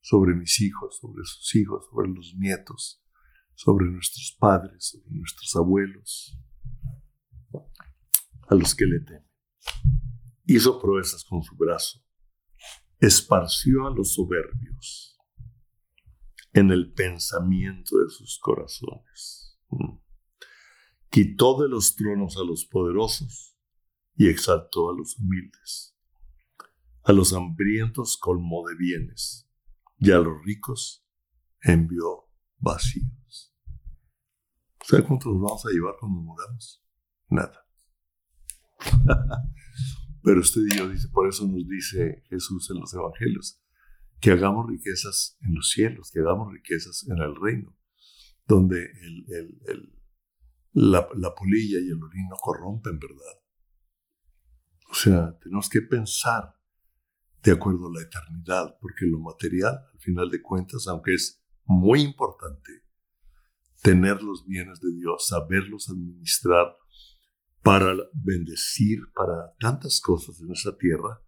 sobre 0.00 0.34
mis 0.34 0.60
hijos, 0.60 0.98
sobre 0.98 1.24
sus 1.24 1.54
hijos, 1.54 1.86
sobre 1.90 2.10
los 2.10 2.34
nietos, 2.36 2.99
sobre 3.62 3.90
nuestros 3.90 4.34
padres, 4.40 4.86
sobre 4.86 5.10
nuestros 5.10 5.54
abuelos, 5.54 6.34
a 8.48 8.54
los 8.54 8.74
que 8.74 8.86
le 8.86 9.00
temen. 9.00 9.28
Hizo 10.46 10.80
proezas 10.80 11.24
con 11.24 11.42
su 11.42 11.54
brazo, 11.56 12.02
esparció 13.00 13.86
a 13.86 13.90
los 13.90 14.14
soberbios 14.14 15.18
en 16.54 16.70
el 16.70 16.90
pensamiento 16.94 17.98
de 17.98 18.08
sus 18.08 18.38
corazones. 18.38 19.58
Mm. 19.68 19.98
Quitó 21.10 21.60
de 21.60 21.68
los 21.68 21.96
tronos 21.96 22.38
a 22.38 22.44
los 22.44 22.64
poderosos 22.64 23.58
y 24.16 24.28
exaltó 24.28 24.88
a 24.88 24.96
los 24.96 25.18
humildes. 25.18 25.94
A 27.02 27.12
los 27.12 27.34
hambrientos 27.34 28.16
colmó 28.16 28.66
de 28.66 28.74
bienes 28.76 29.46
y 29.98 30.12
a 30.12 30.18
los 30.18 30.42
ricos 30.46 31.04
envió 31.60 32.30
vacíos. 32.56 33.19
¿Sabe 34.90 35.04
cuánto 35.04 35.28
nos 35.30 35.40
vamos 35.40 35.64
a 35.66 35.70
llevar 35.70 35.94
cuando 36.00 36.20
muramos? 36.20 36.84
Nada. 37.28 37.64
Pero 40.24 40.40
usted 40.40 40.62
y 40.62 40.76
yo 40.76 40.88
dice, 40.88 41.06
por 41.12 41.28
eso 41.28 41.46
nos 41.46 41.64
dice 41.68 42.24
Jesús 42.28 42.68
en 42.70 42.80
los 42.80 42.92
evangelios, 42.92 43.62
que 44.18 44.32
hagamos 44.32 44.68
riquezas 44.68 45.38
en 45.42 45.54
los 45.54 45.70
cielos, 45.70 46.10
que 46.10 46.18
hagamos 46.18 46.52
riquezas 46.52 47.06
en 47.08 47.18
el 47.18 47.36
reino, 47.40 47.78
donde 48.48 48.90
la, 50.72 51.08
la 51.14 51.34
polilla 51.36 51.78
y 51.78 51.86
el 51.86 52.02
orín 52.02 52.26
no 52.28 52.34
corrompen, 52.34 52.98
¿verdad? 52.98 53.44
O 54.90 54.94
sea, 54.94 55.38
tenemos 55.38 55.68
que 55.68 55.82
pensar 55.82 56.52
de 57.44 57.52
acuerdo 57.52 57.86
a 57.86 57.92
la 57.92 58.02
eternidad, 58.02 58.76
porque 58.80 59.06
lo 59.06 59.20
material, 59.20 59.78
al 59.92 60.00
final 60.00 60.28
de 60.30 60.42
cuentas, 60.42 60.88
aunque 60.88 61.14
es 61.14 61.44
muy 61.64 62.00
importante, 62.00 62.89
tener 63.82 64.22
los 64.22 64.46
bienes 64.46 64.80
de 64.80 64.92
Dios, 64.92 65.28
saberlos 65.28 65.88
administrar 65.88 66.76
para 67.62 67.94
bendecir, 68.12 69.00
para 69.14 69.54
tantas 69.58 70.00
cosas 70.00 70.40
en 70.40 70.50
esta 70.52 70.76
tierra, 70.76 71.20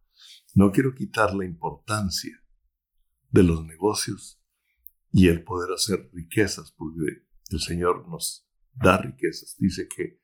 no 0.55 0.71
quiero 0.71 0.95
quitar 0.95 1.35
la 1.35 1.45
importancia 1.45 2.43
de 3.31 3.43
los 3.43 3.65
negocios 3.65 4.43
y 5.11 5.29
el 5.29 5.45
poder 5.45 5.73
hacer 5.73 6.11
riquezas, 6.13 6.73
porque 6.73 7.27
el 7.51 7.61
Señor 7.61 8.09
nos 8.09 8.47
da 8.73 8.99
riquezas. 8.99 9.57
Dice 9.59 9.89
que 9.89 10.21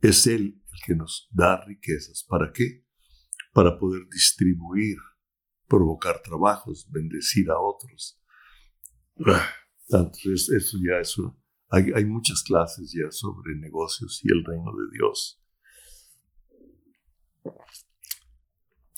es 0.00 0.26
Él 0.26 0.62
el 0.72 0.80
que 0.86 0.94
nos 0.94 1.28
da 1.30 1.64
riquezas. 1.64 2.24
¿Para 2.28 2.52
qué? 2.52 2.86
Para 3.52 3.78
poder 3.78 4.06
distribuir, 4.10 4.96
provocar 5.66 6.22
trabajos, 6.22 6.88
bendecir 6.90 7.50
a 7.50 7.58
otros. 7.58 8.20
Entonces, 9.88 10.50
eso 10.50 10.78
ya 10.86 11.00
es 11.00 11.16
una, 11.18 11.37
hay, 11.70 12.04
muchas 12.06 12.42
clases 12.42 12.92
ya 12.92 13.10
sobre 13.10 13.54
negocios 13.56 14.20
y 14.24 14.32
el 14.32 14.44
reino 14.44 14.72
de 14.72 14.84
Dios. 14.92 15.42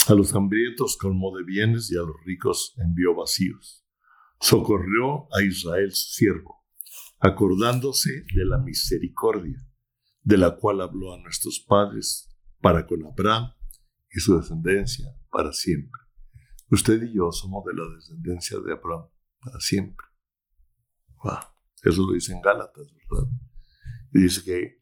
A 0.08 0.14
los 0.14 0.34
hambrientos 0.34 0.96
colmó 0.96 1.36
de 1.36 1.44
bienes 1.44 1.90
y 1.90 1.96
a 1.96 2.00
los 2.00 2.16
ricos 2.24 2.74
envió 2.78 3.14
vacíos. 3.14 3.84
Socorrió 4.40 5.26
a 5.34 5.42
Israel 5.42 5.92
su 5.92 6.12
siervo, 6.12 6.64
acordándose 7.18 8.24
de 8.34 8.44
la 8.44 8.58
misericordia, 8.58 9.58
de 10.22 10.38
la 10.38 10.56
cual 10.56 10.80
habló 10.80 11.14
a 11.14 11.18
nuestros 11.18 11.60
padres 11.60 12.28
para 12.60 12.86
con 12.86 13.04
Abraham 13.04 13.52
y 14.10 14.20
su 14.20 14.38
descendencia 14.38 15.06
para 15.30 15.52
siempre. 15.52 16.00
Usted 16.70 17.02
y 17.02 17.14
yo 17.14 17.30
somos 17.32 17.64
de 17.64 17.74
la 17.74 17.94
descendencia 17.94 18.58
de 18.60 18.72
Abraham 18.72 19.08
para 19.40 19.60
siempre. 19.60 20.06
Eso 21.82 22.06
lo 22.06 22.12
dice 22.12 22.32
en 22.32 22.40
Gálatas, 22.40 22.86
¿verdad? 22.92 23.28
Y 24.12 24.22
dice 24.22 24.42
que 24.44 24.80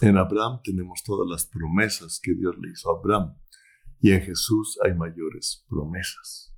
en 0.00 0.16
Abraham 0.16 0.60
tenemos 0.64 1.02
todas 1.04 1.28
las 1.28 1.46
promesas 1.46 2.20
que 2.22 2.34
Dios 2.34 2.56
le 2.60 2.70
hizo 2.70 2.90
a 2.90 2.98
Abraham. 2.98 3.36
Y 4.00 4.12
en 4.12 4.22
Jesús 4.22 4.78
hay 4.82 4.94
mayores 4.94 5.64
promesas. 5.68 6.56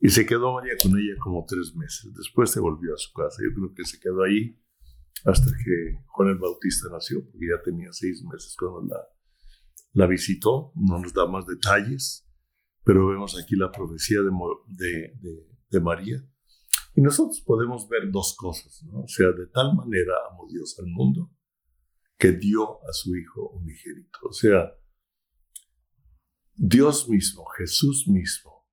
Y 0.00 0.08
se 0.10 0.26
quedó 0.26 0.54
María 0.54 0.74
con 0.82 0.92
ella 0.92 1.14
como 1.20 1.44
tres 1.46 1.74
meses. 1.74 2.12
Después 2.14 2.50
se 2.50 2.60
volvió 2.60 2.94
a 2.94 2.98
su 2.98 3.12
casa. 3.12 3.42
Yo 3.42 3.54
creo 3.54 3.74
que 3.74 3.84
se 3.84 4.00
quedó 4.00 4.22
ahí 4.22 4.60
hasta 5.24 5.50
que 5.50 6.02
Juan 6.06 6.30
el 6.30 6.38
Bautista 6.38 6.88
nació, 6.90 7.24
porque 7.24 7.46
ya 7.46 7.62
tenía 7.62 7.92
seis 7.92 8.22
meses 8.24 8.56
cuando 8.58 8.82
la, 8.82 9.00
la 9.92 10.06
visitó. 10.06 10.72
No 10.74 10.98
nos 10.98 11.12
da 11.12 11.26
más 11.26 11.46
detalles, 11.46 12.28
pero 12.84 13.08
vemos 13.08 13.40
aquí 13.40 13.54
la 13.56 13.70
profecía 13.70 14.18
de, 14.22 14.30
de, 14.66 15.46
de, 15.70 15.80
María. 15.80 16.24
Y 16.94 17.00
nosotros 17.00 17.40
podemos 17.40 17.88
ver 17.88 18.10
dos 18.10 18.34
cosas, 18.36 18.82
¿no? 18.84 19.02
O 19.02 19.08
sea, 19.08 19.28
de 19.28 19.46
tal 19.46 19.74
manera 19.74 20.14
amó 20.30 20.46
Dios 20.48 20.78
al 20.78 20.86
mundo 20.86 21.30
que 22.18 22.32
dio 22.32 22.82
a 22.86 22.92
su 22.92 23.16
Hijo 23.16 23.50
unigénito. 23.50 24.18
O 24.28 24.32
sea, 24.32 24.72
Dios 26.54 27.08
mismo, 27.08 27.44
Jesús 27.56 28.06
mismo. 28.08 28.68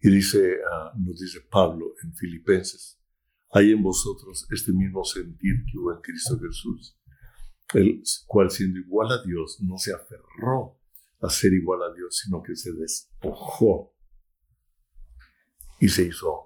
Y 0.00 0.10
dice, 0.10 0.58
ah, 0.70 0.92
nos 0.98 1.20
dice 1.20 1.40
Pablo 1.50 1.94
en 2.02 2.14
Filipenses, 2.14 3.00
hay 3.50 3.70
en 3.70 3.82
vosotros 3.82 4.46
este 4.50 4.72
mismo 4.72 5.04
sentir 5.04 5.64
que 5.70 5.78
hubo 5.78 5.92
en 5.92 6.00
Cristo 6.00 6.38
Jesús, 6.38 6.98
el 7.72 8.02
cual 8.26 8.50
siendo 8.50 8.78
igual 8.78 9.10
a 9.12 9.22
Dios 9.22 9.58
no 9.62 9.78
se 9.78 9.94
aferró 9.94 10.78
a 11.20 11.30
ser 11.30 11.54
igual 11.54 11.82
a 11.82 11.94
Dios, 11.94 12.20
sino 12.22 12.42
que 12.42 12.54
se 12.54 12.72
despojó 12.72 13.94
y 15.80 15.88
se 15.88 16.04
hizo. 16.04 16.45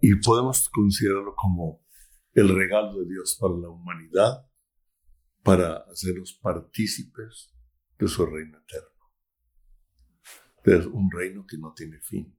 Y 0.00 0.14
podemos 0.16 0.68
considerarlo 0.68 1.34
como 1.34 1.84
el 2.32 2.48
regalo 2.48 2.98
de 2.98 3.06
Dios 3.06 3.36
para 3.40 3.54
la 3.54 3.68
humanidad, 3.68 4.50
para 5.42 5.76
hacerlos 5.90 6.38
partícipes 6.42 7.54
de 7.98 8.08
su 8.08 8.26
reino 8.26 8.58
eterno. 8.58 8.88
De 10.64 10.86
un 10.88 11.10
reino 11.10 11.46
que 11.46 11.56
no 11.58 11.72
tiene 11.72 12.00
fin 12.00 12.36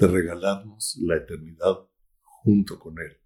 de 0.00 0.08
regalarnos 0.08 0.98
la 1.02 1.16
eternidad 1.16 1.76
junto 2.22 2.78
con 2.78 2.98
Él. 2.98 3.20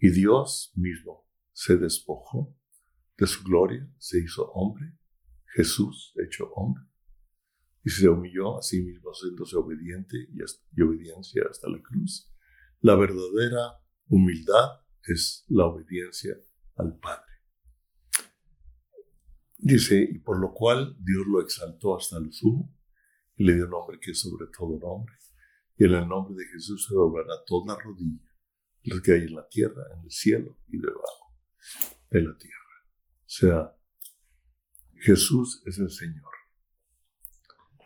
Y 0.00 0.10
Dios 0.10 0.72
mismo 0.74 1.28
se 1.52 1.76
despojó 1.76 2.56
de 3.16 3.28
su 3.28 3.44
gloria, 3.44 3.88
se 3.98 4.18
hizo 4.18 4.50
hombre, 4.50 4.98
Jesús 5.54 6.12
hecho 6.16 6.50
hombre, 6.54 6.82
y 7.84 7.90
se 7.90 8.08
humilló 8.08 8.58
a 8.58 8.62
sí 8.62 8.82
mismo 8.82 9.10
haciéndose 9.10 9.56
obediente 9.56 10.16
y, 10.32 10.82
obediencia 10.82 11.42
hasta 11.50 11.68
la 11.68 11.80
cruz. 11.82 12.30
La 12.80 12.94
verdadera 12.94 13.80
humildad 14.08 14.80
es 15.04 15.44
la 15.48 15.66
obediencia 15.66 16.36
al 16.76 16.98
Padre. 16.98 17.32
Dice, 19.58 20.08
y 20.10 20.18
por 20.18 20.40
lo 20.40 20.52
cual 20.52 20.96
Dios 20.98 21.24
lo 21.26 21.40
exaltó 21.40 21.96
hasta 21.96 22.18
el 22.18 22.32
sumo 22.32 22.76
y 23.36 23.44
le 23.44 23.54
dio 23.54 23.66
nombre 23.66 23.98
que 24.00 24.10
es 24.10 24.20
sobre 24.20 24.46
todo 24.56 24.78
nombre 24.78 25.14
y 25.76 25.84
en 25.84 25.94
el 25.94 26.08
nombre 26.08 26.34
de 26.36 26.50
Jesús 26.50 26.86
se 26.86 26.94
doblará 26.94 27.44
toda 27.46 27.76
rodilla, 27.78 28.30
lo 28.84 29.02
que 29.02 29.12
hay 29.12 29.22
en 29.22 29.34
la 29.34 29.48
tierra, 29.48 29.82
en 29.94 30.04
el 30.04 30.10
cielo 30.10 30.58
y 30.68 30.78
debajo 30.78 31.34
de 32.10 32.22
la 32.22 32.36
tierra. 32.36 32.58
O 33.20 33.28
sea, 33.28 33.76
Jesús 34.94 35.62
es 35.66 35.78
el 35.78 35.90
Señor. 35.90 36.30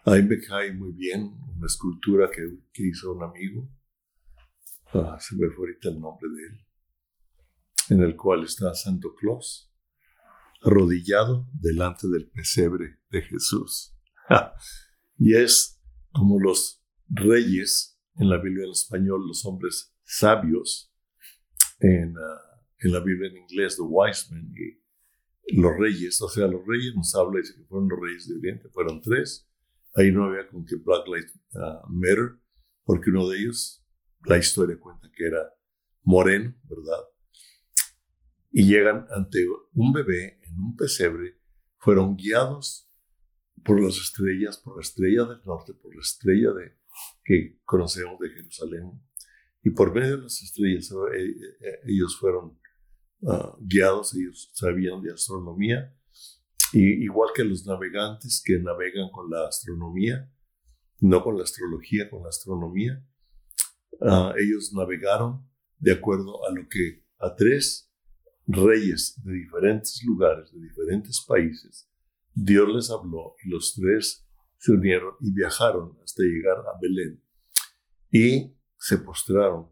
Ahí 0.09 0.23
me 0.23 0.39
cae 0.39 0.73
muy 0.73 0.93
bien 0.93 1.37
una 1.57 1.67
escultura 1.67 2.31
que, 2.31 2.49
hizo 2.75 3.13
un 3.13 3.25
amigo, 3.25 3.69
ah, 4.95 5.19
se 5.19 5.35
me 5.35 5.49
fue 5.49 5.67
ahorita 5.67 5.89
el 5.89 5.99
nombre 5.99 6.29
de 6.31 6.47
él, 6.47 6.67
en 7.91 8.03
el 8.05 8.15
cual 8.15 8.45
está 8.45 8.73
Santo 8.73 9.17
Claus 9.17 9.69
arrodillado 10.63 11.49
delante 11.53 12.07
del 12.07 12.31
pesebre 12.31 13.01
de 13.11 13.23
Jesús. 13.23 13.97
y 15.19 15.35
es 15.35 15.83
como 16.13 16.39
los 16.39 16.85
reyes, 17.09 17.99
en 18.15 18.31
la 18.31 18.39
Biblia 18.39 18.65
en 18.65 18.71
español, 18.71 19.27
los 19.27 19.45
hombres 19.45 19.93
sabios, 20.05 20.95
en, 21.81 22.15
ah, 22.17 22.63
en 22.79 22.93
la 22.93 23.01
Biblia 23.01 23.29
en 23.29 23.39
inglés, 23.39 23.75
the 23.75 23.83
wise 23.83 24.33
men, 24.33 24.55
y 25.49 25.61
los 25.61 25.77
reyes, 25.77 26.23
o 26.23 26.29
sea, 26.29 26.47
los 26.47 26.65
reyes 26.65 26.95
nos 26.95 27.13
habla, 27.17 27.41
dice 27.41 27.57
que 27.57 27.65
fueron 27.65 27.89
los 27.89 27.99
reyes 28.01 28.29
de 28.29 28.37
Oriente, 28.37 28.69
fueron 28.69 29.01
tres, 29.01 29.51
ahí 29.97 30.13
no 30.13 30.25
había 30.25 30.49
con 30.49 30.65
que 30.65 30.77
Black 30.77 31.07
Lives 31.07 31.41
uh, 31.55 31.89
Matter, 31.89 32.39
porque 32.85 33.11
uno 33.11 33.29
de 33.29 33.39
ellos, 33.39 33.85
la 34.25 34.39
historia 34.39 34.79
cuenta 34.79 35.11
que 35.15 35.27
era 35.27 35.51
moreno, 36.03 36.55
¿verdad? 36.65 37.03
Y 38.51 38.67
llegan 38.69 39.07
ante 39.11 39.45
un 39.73 39.93
bebé 39.93 40.39
en 40.43 40.59
un 40.59 40.77
pesebre, 40.77 41.41
fueron 41.79 42.17
guiados 42.17 42.91
por 43.65 43.83
las 43.83 43.97
estrellas, 43.97 44.59
por 44.59 44.77
la 44.77 44.83
estrella 44.83 45.25
del 45.25 45.43
norte, 45.45 45.75
por 45.75 45.95
la 45.95 46.01
estrella 46.01 46.53
de, 46.53 46.79
que 47.25 47.61
conocemos 47.65 48.19
de 48.21 48.31
Jerusalén. 48.31 48.93
Y 49.63 49.71
por 49.71 49.93
medio 49.93 50.19
de 50.19 50.23
las 50.25 50.41
estrellas 50.43 50.91
eh, 50.93 51.25
eh, 51.61 51.81
ellos 51.87 52.17
fueron 52.19 52.59
ah, 53.27 53.57
guiados, 53.61 54.15
ellos 54.15 54.51
sabían 54.55 55.03
de 55.03 55.13
astronomía, 55.13 55.93
igual 56.73 57.31
que 57.35 57.45
los 57.45 57.67
navegantes 57.67 58.43
que 58.45 58.59
navegan 58.59 59.11
con 59.11 59.31
la 59.31 59.47
astronomía, 59.47 60.31
no 61.01 61.23
con 61.23 61.37
la 61.37 61.45
astrología, 61.45 62.09
con 62.11 62.23
la 62.23 62.29
astronomía, 62.29 63.05
ah, 64.01 64.35
ellos 64.39 64.73
navegaron 64.73 65.49
de 65.79 65.93
acuerdo 65.93 66.47
a 66.47 66.53
lo 66.53 66.69
que 66.69 67.05
a 67.19 67.35
tres 67.35 67.93
reyes 68.47 69.21
de 69.25 69.33
diferentes 69.33 70.03
lugares, 70.05 70.53
de 70.53 70.61
diferentes 70.61 71.25
países, 71.27 71.89
Dios 72.33 72.69
les 72.69 72.91
habló 72.91 73.35
y 73.45 73.49
los 73.49 73.75
tres 73.75 74.27
se 74.59 74.73
unieron 74.73 75.15
y 75.21 75.33
viajaron 75.33 75.99
hasta 76.03 76.23
llegar 76.23 76.59
a 76.59 76.79
Belén 76.81 77.23
y 78.11 78.57
se 78.79 78.99
postraron 78.99 79.71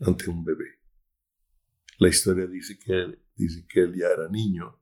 ante 0.00 0.28
un 0.28 0.44
bebé. 0.44 0.80
La 1.98 2.08
historia 2.08 2.46
dice 2.46 2.78
que 2.78 3.18
dice 3.36 3.64
que 3.68 3.80
él 3.80 3.94
ya 3.96 4.08
era 4.08 4.28
niño, 4.28 4.81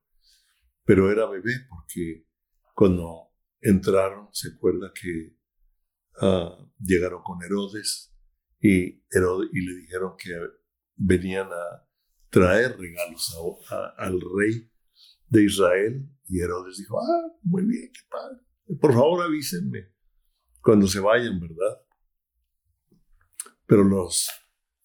pero 0.91 1.09
era 1.09 1.25
bebé 1.27 1.53
porque 1.69 2.27
cuando 2.75 3.31
entraron, 3.61 4.29
se 4.33 4.49
acuerda 4.49 4.93
que 4.93 5.37
ah, 6.21 6.69
llegaron 6.81 7.23
con 7.23 7.41
Herodes 7.45 8.13
y, 8.59 8.87
y 8.89 9.61
le 9.61 9.75
dijeron 9.83 10.17
que 10.19 10.37
venían 10.97 11.47
a 11.47 11.89
traer 12.29 12.77
regalos 12.77 13.39
al 13.99 14.21
rey 14.37 14.69
de 15.29 15.45
Israel 15.45 16.11
y 16.27 16.41
Herodes 16.41 16.79
dijo, 16.79 16.99
ah, 16.99 17.39
muy 17.45 17.65
bien, 17.67 17.93
qué 17.95 18.01
padre. 18.11 18.41
Por 18.81 18.93
favor 18.93 19.23
avísenme 19.23 19.95
cuando 20.61 20.89
se 20.89 20.99
vayan, 20.99 21.39
¿verdad? 21.39 21.83
Pero 23.65 23.85
los 23.85 24.29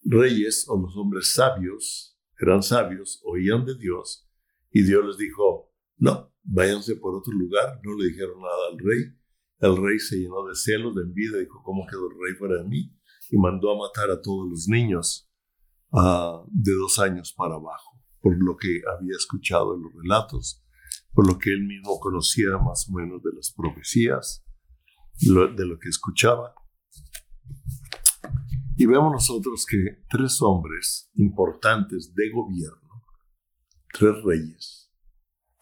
reyes 0.04 0.65
o 0.70 0.80
los 0.80 0.96
hombres 0.98 1.34
sabios, 1.34 2.15
eran 2.39 2.62
sabios, 2.62 3.24
oían 3.24 3.65
de 3.65 3.76
Dios 3.76 4.30
y 4.70 4.84
Dios 4.84 5.04
les 5.04 5.18
dijo, 5.18 5.64
no, 5.97 6.34
váyanse 6.43 6.95
por 6.95 7.15
otro 7.15 7.34
lugar, 7.34 7.79
no 7.84 7.95
le 7.95 8.08
dijeron 8.08 8.39
nada 8.41 8.67
al 8.71 8.77
rey. 8.79 9.13
El 9.60 9.77
rey 9.77 9.99
se 9.99 10.17
llenó 10.17 10.45
de 10.47 10.55
celos, 10.55 10.95
de 10.95 11.03
envidia, 11.03 11.39
dijo, 11.39 11.62
¿cómo 11.63 11.86
quedó 11.89 12.10
el 12.10 12.17
rey 12.21 12.36
fuera 12.38 12.62
de 12.62 12.67
mí? 12.67 12.93
Y 13.31 13.38
mandó 13.38 13.71
a 13.71 13.88
matar 13.88 14.12
a 14.12 14.21
todos 14.21 14.47
los 14.49 14.67
niños 14.67 15.29
uh, 15.91 16.45
de 16.51 16.73
dos 16.73 16.99
años 16.99 17.34
para 17.36 17.55
abajo, 17.55 17.99
por 18.21 18.36
lo 18.38 18.58
que 18.58 18.81
había 18.97 19.15
escuchado 19.15 19.75
en 19.75 19.84
los 19.84 19.93
relatos 19.93 20.65
por 21.15 21.25
lo 21.25 21.39
que 21.39 21.49
él 21.49 21.65
mismo 21.65 21.97
conocía 21.99 22.58
más 22.58 22.89
o 22.89 22.93
menos 22.93 23.23
de 23.23 23.31
las 23.34 23.51
profecías, 23.51 24.45
de 25.17 25.65
lo 25.65 25.79
que 25.79 25.88
escuchaba. 25.88 26.53
Y 28.75 28.86
vemos 28.86 29.13
nosotros 29.13 29.65
que 29.65 30.03
tres 30.10 30.41
hombres 30.41 31.10
importantes 31.15 32.13
de 32.13 32.29
gobierno, 32.31 33.05
tres 33.93 34.21
reyes, 34.25 34.85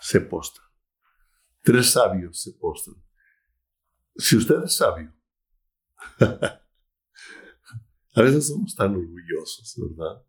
se 0.03 0.19
postran. 0.19 0.67
Tres 1.61 1.91
sabios 1.91 2.41
se 2.41 2.51
postran. 2.53 3.01
Si 4.17 4.35
usted 4.35 4.63
es 4.65 4.75
sabio, 4.75 5.15
a 6.19 6.61
veces 8.21 8.47
somos 8.47 8.75
tan 8.75 8.95
orgullosos, 8.95 9.75
¿verdad? 9.77 10.25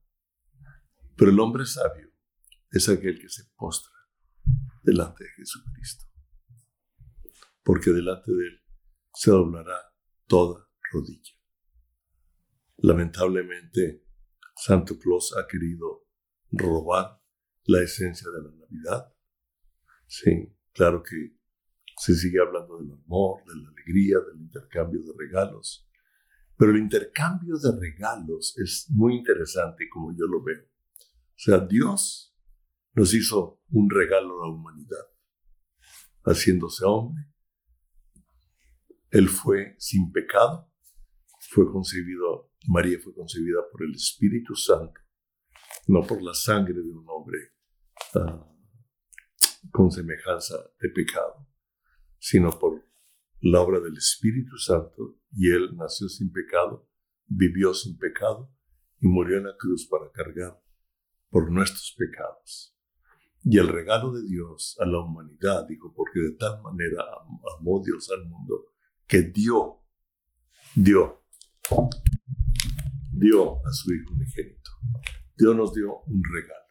Pero 1.17 1.33
el 1.33 1.41
hombre 1.41 1.67
sabio 1.67 2.09
es 2.71 2.89
aquel 2.89 3.21
que 3.21 3.29
se 3.29 3.43
postra 3.57 3.91
delante 4.85 5.25
de 5.25 5.31
Jesucristo. 5.31 6.05
Porque 7.65 7.91
delante 7.91 8.31
de 8.31 8.47
Él 8.47 8.63
se 9.13 9.33
doblará 9.33 9.93
toda 10.29 10.69
rodilla. 10.93 11.33
Lamentablemente, 12.77 14.07
Santo 14.55 15.01
Claus 15.01 15.35
ha 15.37 15.49
querido 15.49 16.07
robar 16.53 17.21
la 17.65 17.83
esencia 17.83 18.31
de 18.31 18.43
la 18.43 18.51
Navidad. 18.55 19.15
Sí, 20.17 20.31
claro 20.73 21.03
que 21.03 21.35
se 21.97 22.15
sigue 22.15 22.39
hablando 22.41 22.79
del 22.79 22.93
amor, 22.93 23.43
de 23.47 23.61
la 23.61 23.69
alegría, 23.69 24.19
del 24.21 24.43
intercambio 24.43 25.01
de 25.03 25.13
regalos. 25.19 25.89
Pero 26.57 26.71
el 26.71 26.79
intercambio 26.79 27.57
de 27.57 27.81
regalos 27.81 28.57
es 28.59 28.87
muy 28.91 29.17
interesante 29.17 29.89
como 29.89 30.13
yo 30.13 30.27
lo 30.27 30.41
veo. 30.45 30.63
O 30.63 31.37
sea, 31.37 31.59
Dios 31.59 32.33
nos 32.93 33.13
hizo 33.13 33.61
un 33.71 33.91
regalo 33.91 34.41
a 34.41 34.47
la 34.47 34.55
humanidad, 34.55 35.05
haciéndose 36.23 36.85
hombre, 36.85 37.25
Él 39.11 39.29
fue 39.29 39.75
sin 39.79 40.13
pecado, 40.13 40.73
fue 41.41 41.67
concebido, 41.73 42.53
María 42.69 43.01
fue 43.03 43.13
concebida 43.15 43.63
por 43.73 43.83
el 43.83 43.97
Espíritu 43.97 44.55
Santo, 44.55 45.01
no 45.89 46.03
por 46.07 46.23
la 46.23 46.35
sangre 46.35 46.75
de 46.75 46.89
un 46.89 47.05
hombre 47.09 47.39
con 49.75 49.91
semejanza 49.91 50.55
de 50.81 50.89
pecado, 50.89 51.49
sino 52.21 52.51
por 52.51 52.87
la 53.41 53.61
obra 53.61 53.81
del 53.81 53.97
Espíritu 53.97 54.57
Santo, 54.57 55.19
y 55.33 55.51
Él 55.51 55.75
nació 55.75 56.09
sin 56.09 56.31
pecado, 56.31 56.89
vivió 57.27 57.75
sin 57.75 57.99
pecado 57.99 58.55
y 59.01 59.09
murió 59.09 59.39
en 59.39 59.47
la 59.47 59.57
cruz 59.59 59.89
para 59.91 60.13
cargar 60.13 60.63
por 61.29 61.51
nuestros 61.51 61.93
pecados. 61.99 62.79
Y 63.43 63.59
el 63.59 63.67
regalo 63.67 64.13
de 64.13 64.23
Dios 64.23 64.77
a 64.79 64.87
la 64.87 65.01
humanidad, 65.01 65.67
dijo, 65.67 65.93
porque 65.93 66.21
de 66.21 66.37
tal 66.39 66.63
manera 66.63 67.05
amó 67.59 67.83
Dios 67.85 68.09
al 68.13 68.29
mundo, 68.29 68.67
que 69.09 69.23
dio, 69.23 69.83
dio, 70.77 71.25
dio 73.11 73.57
a 73.67 73.73
su 73.73 73.93
Hijo 73.93 74.15
unigénito. 74.15 74.71
Dios 75.37 75.57
nos 75.57 75.75
dio 75.75 75.99
un 76.07 76.23
regalo. 76.33 76.64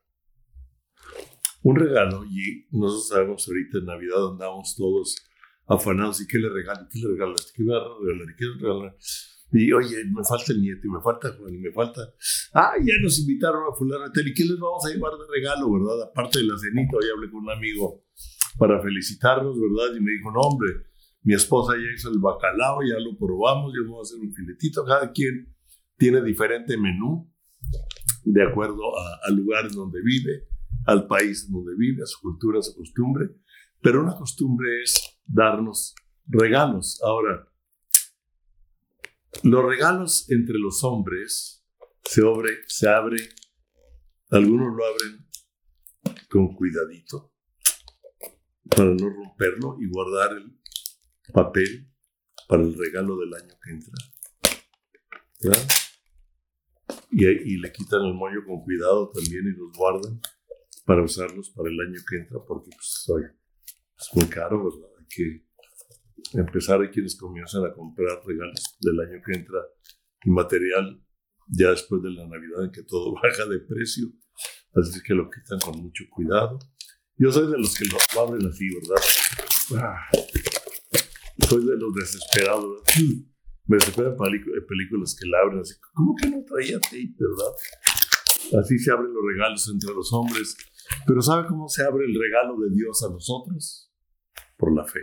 Un 1.63 1.75
regalo, 1.77 2.25
y 2.25 2.67
nosotros 2.71 3.07
sabemos 3.07 3.47
ahorita 3.47 3.77
en 3.79 3.85
Navidad 3.85 4.31
andamos 4.31 4.75
todos 4.75 5.15
afanados, 5.65 6.21
¿y 6.21 6.27
qué 6.27 6.37
le 6.37 6.49
regalo? 6.49 6.87
¿Qué 6.91 6.99
le 6.99 7.07
regalo? 7.07 7.35
¿Qué 7.55 7.63
le 7.63 7.73
regalo? 7.73 7.97
¿Qué 8.37 8.45
le 8.45 8.53
regalo? 8.59 8.95
Y 9.53 9.71
oye, 9.71 10.03
me 10.05 10.23
falta 10.23 10.51
el 10.51 10.61
nieto, 10.61 10.81
y 10.87 10.89
me 10.89 10.99
falta 10.99 11.31
Juan, 11.37 11.53
y 11.53 11.59
me 11.59 11.71
falta. 11.71 12.01
Ah, 12.53 12.73
ya 12.83 12.93
nos 13.01 13.19
invitaron 13.19 13.63
a 13.71 13.75
Fulano 13.75 14.05
¿y 14.07 14.33
qué 14.33 14.43
les 14.43 14.59
vamos 14.59 14.85
a 14.85 14.89
llevar 14.89 15.13
de 15.13 15.25
regalo, 15.31 15.71
verdad? 15.71 16.09
Aparte 16.09 16.39
de 16.39 16.45
la 16.45 16.57
cenita, 16.57 16.97
hoy 16.97 17.05
hablé 17.15 17.31
con 17.31 17.43
un 17.43 17.51
amigo 17.51 18.03
para 18.57 18.81
felicitarnos, 18.81 19.55
¿verdad? 19.55 19.95
Y 19.95 20.01
me 20.01 20.11
dijo, 20.11 20.31
no, 20.31 20.41
hombre, 20.41 20.69
mi 21.21 21.33
esposa 21.33 21.73
ya 21.77 21.93
hizo 21.95 22.09
el 22.09 22.19
bacalao, 22.19 22.81
ya 22.81 22.99
lo 22.99 23.17
probamos, 23.17 23.71
ya 23.73 23.87
vamos 23.87 24.11
a 24.11 24.15
hacer 24.15 24.27
un 24.27 24.33
filetito. 24.33 24.83
Cada 24.85 25.11
quien 25.11 25.55
tiene 25.97 26.21
diferente 26.21 26.75
menú 26.77 27.31
de 28.25 28.43
acuerdo 28.43 28.81
al 29.23 29.35
lugar 29.35 29.71
donde 29.71 30.01
vive, 30.01 30.47
al 30.85 31.07
país 31.07 31.49
donde 31.51 31.75
vive, 31.77 32.03
a 32.03 32.05
su 32.05 32.19
cultura, 32.21 32.59
a 32.59 32.63
su 32.63 32.75
costumbre. 32.75 33.29
Pero 33.81 34.01
una 34.01 34.15
costumbre 34.15 34.81
es 34.81 35.19
darnos 35.25 35.95
regalos. 36.25 37.01
Ahora, 37.03 37.47
los 39.43 39.65
regalos 39.65 40.29
entre 40.29 40.57
los 40.57 40.83
hombres 40.83 41.65
se, 42.03 42.21
abre, 42.21 42.51
se 42.67 42.87
abre, 42.87 43.17
algunos 44.29 44.75
lo 44.75 44.85
abren 44.85 45.27
con 46.29 46.55
cuidadito 46.55 47.33
para 48.69 48.89
no 48.89 49.09
romperlo 49.09 49.77
y 49.79 49.89
guardar 49.89 50.37
el 50.37 50.59
papel 51.33 51.89
para 52.47 52.63
el 52.63 52.77
regalo 52.77 53.17
del 53.17 53.33
año 53.33 53.53
que 53.61 53.71
entra. 53.71 53.93
Y, 57.11 57.25
y, 57.25 57.57
le 57.57 57.71
quitan 57.71 58.01
el 58.05 58.13
moño 58.13 58.39
con 58.47 58.63
cuidado 58.63 59.11
también 59.11 59.45
y 59.45 59.57
los 59.57 59.77
guardan 59.77 60.21
para 60.85 61.03
usarlos 61.03 61.49
para 61.51 61.69
el 61.69 61.79
año 61.79 61.99
que 62.07 62.17
entra 62.17 62.39
porque 62.47 62.69
pues, 62.71 63.07
es 63.99 64.15
muy 64.15 64.25
caro. 64.27 64.69
Hay 64.99 65.05
que 65.07 65.45
empezar 66.39 66.81
hay 66.81 66.89
quienes 66.89 67.15
comienzan 67.15 67.65
a 67.65 67.73
comprar 67.73 68.19
regalos 68.25 68.77
del 68.79 68.99
año 68.99 69.21
que 69.25 69.37
entra 69.37 69.59
y 70.23 70.29
material 70.29 71.03
ya 71.47 71.71
después 71.71 72.01
de 72.01 72.11
la 72.11 72.27
Navidad 72.27 72.65
en 72.65 72.71
que 72.71 72.83
todo 72.83 73.13
baja 73.23 73.45
de 73.45 73.59
precio. 73.59 74.07
Así 74.75 75.01
que 75.05 75.13
lo 75.13 75.29
quitan 75.29 75.59
con 75.59 75.81
mucho 75.81 76.03
cuidado. 76.09 76.57
Yo 77.17 77.31
soy 77.31 77.51
de 77.51 77.59
los 77.59 77.77
que 77.77 77.85
lo 77.85 77.97
abren 78.21 78.47
así, 78.47 78.67
¿verdad? 78.73 79.03
Ah, 79.77 79.95
soy 81.47 81.65
de 81.65 81.77
los 81.77 81.93
desesperados. 81.93 82.81
Me 83.65 83.77
desesperan 83.77 84.17
películas 84.17 85.15
que 85.17 85.27
la 85.27 85.39
abren 85.39 85.59
así. 85.59 85.75
¿Cómo 85.93 86.15
que 86.15 86.29
no 86.29 86.43
traía 86.43 86.79
tape, 86.79 87.15
verdad? 87.17 87.53
Así 88.59 88.77
se 88.77 88.91
abren 88.91 89.13
los 89.13 89.23
regalos 89.25 89.69
entre 89.69 89.93
los 89.93 90.11
hombres. 90.13 90.55
Pero 91.07 91.21
¿sabe 91.21 91.47
cómo 91.47 91.67
se 91.67 91.83
abre 91.83 92.05
el 92.05 92.13
regalo 92.19 92.57
de 92.59 92.69
Dios 92.75 93.03
a 93.03 93.09
nosotros? 93.09 93.91
Por 94.57 94.75
la 94.75 94.85
fe. 94.85 95.01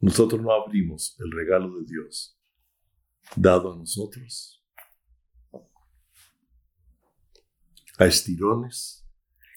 Nosotros 0.00 0.40
no 0.40 0.52
abrimos 0.52 1.16
el 1.18 1.30
regalo 1.32 1.76
de 1.78 1.84
Dios 1.84 2.38
dado 3.36 3.72
a 3.72 3.76
nosotros 3.76 4.58
a 7.98 8.06
estirones, 8.06 9.04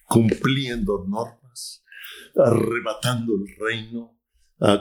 cumpliendo 0.05 1.05
normas, 1.07 1.85
arrebatando 2.35 3.35
el 3.35 3.55
reino, 3.55 4.19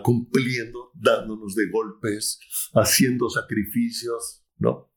cumpliendo, 0.03 0.93
dándonos 0.95 1.55
de 1.55 1.71
golpes, 1.71 2.41
haciendo 2.75 3.29
sacrificios. 3.29 4.47
No. 4.57 4.90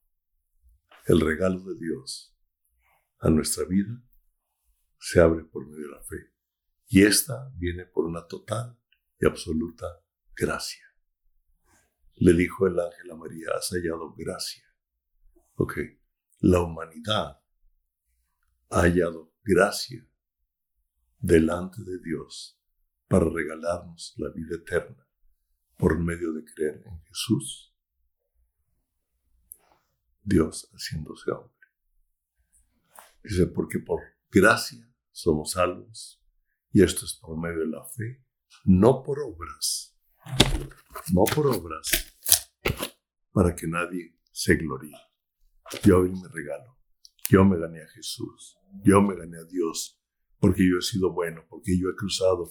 El 1.05 1.19
regalo 1.19 1.59
de 1.65 1.75
Dios 1.75 2.33
a 3.19 3.29
nuestra 3.29 3.65
vida 3.65 4.01
se 4.97 5.19
abre 5.19 5.43
por 5.43 5.67
medio 5.67 5.87
de 5.87 5.91
la 5.91 6.01
fe. 6.01 6.33
Y 6.87 7.03
esta 7.03 7.51
viene 7.55 7.85
por 7.85 8.05
una 8.05 8.25
total 8.25 8.79
y 9.19 9.25
absoluta 9.25 9.85
gracia. 10.33 10.85
Le 12.15 12.31
dijo 12.33 12.67
el 12.67 12.79
ángel 12.79 13.11
a 13.11 13.15
María, 13.15 13.47
has 13.53 13.69
hallado 13.71 14.13
gracia. 14.15 14.63
Ok, 15.55 15.77
la 16.39 16.61
humanidad 16.61 17.41
ha 18.69 18.81
hallado 18.81 19.35
gracia 19.43 20.07
delante 21.19 21.83
de 21.83 21.99
Dios 21.99 22.61
para 23.09 23.25
regalarnos 23.25 24.13
la 24.17 24.29
vida 24.29 24.55
eterna 24.55 25.05
por 25.77 25.99
medio 25.99 26.31
de 26.31 26.45
creer 26.45 26.81
en 26.85 27.01
Jesús. 27.03 27.72
Dios 30.23 30.69
haciéndose 30.73 31.31
hombre. 31.31 31.51
Dice, 33.23 33.47
porque 33.47 33.79
por 33.79 34.01
gracia 34.31 34.87
somos 35.11 35.51
salvos, 35.51 36.21
y 36.71 36.81
esto 36.81 37.05
es 37.05 37.13
por 37.13 37.39
medio 37.39 37.59
de 37.59 37.67
la 37.67 37.85
fe, 37.85 38.25
no 38.65 39.03
por 39.03 39.19
obras, 39.19 39.97
no 41.13 41.23
por 41.23 41.47
obras, 41.47 42.17
para 43.31 43.55
que 43.55 43.67
nadie 43.67 44.17
se 44.31 44.55
gloríe. 44.55 44.97
Yo 45.83 45.99
hoy 45.99 46.11
me 46.11 46.27
regalo. 46.27 46.77
Yo 47.29 47.45
me 47.45 47.57
gané 47.57 47.81
a 47.81 47.87
Jesús. 47.87 48.57
Yo 48.83 49.01
me 49.01 49.15
gané 49.15 49.37
a 49.37 49.45
Dios 49.45 49.99
porque 50.39 50.61
yo 50.69 50.77
he 50.77 50.81
sido 50.81 51.13
bueno, 51.13 51.45
porque 51.49 51.71
yo 51.79 51.87
he 51.89 51.95
cruzado, 51.95 52.49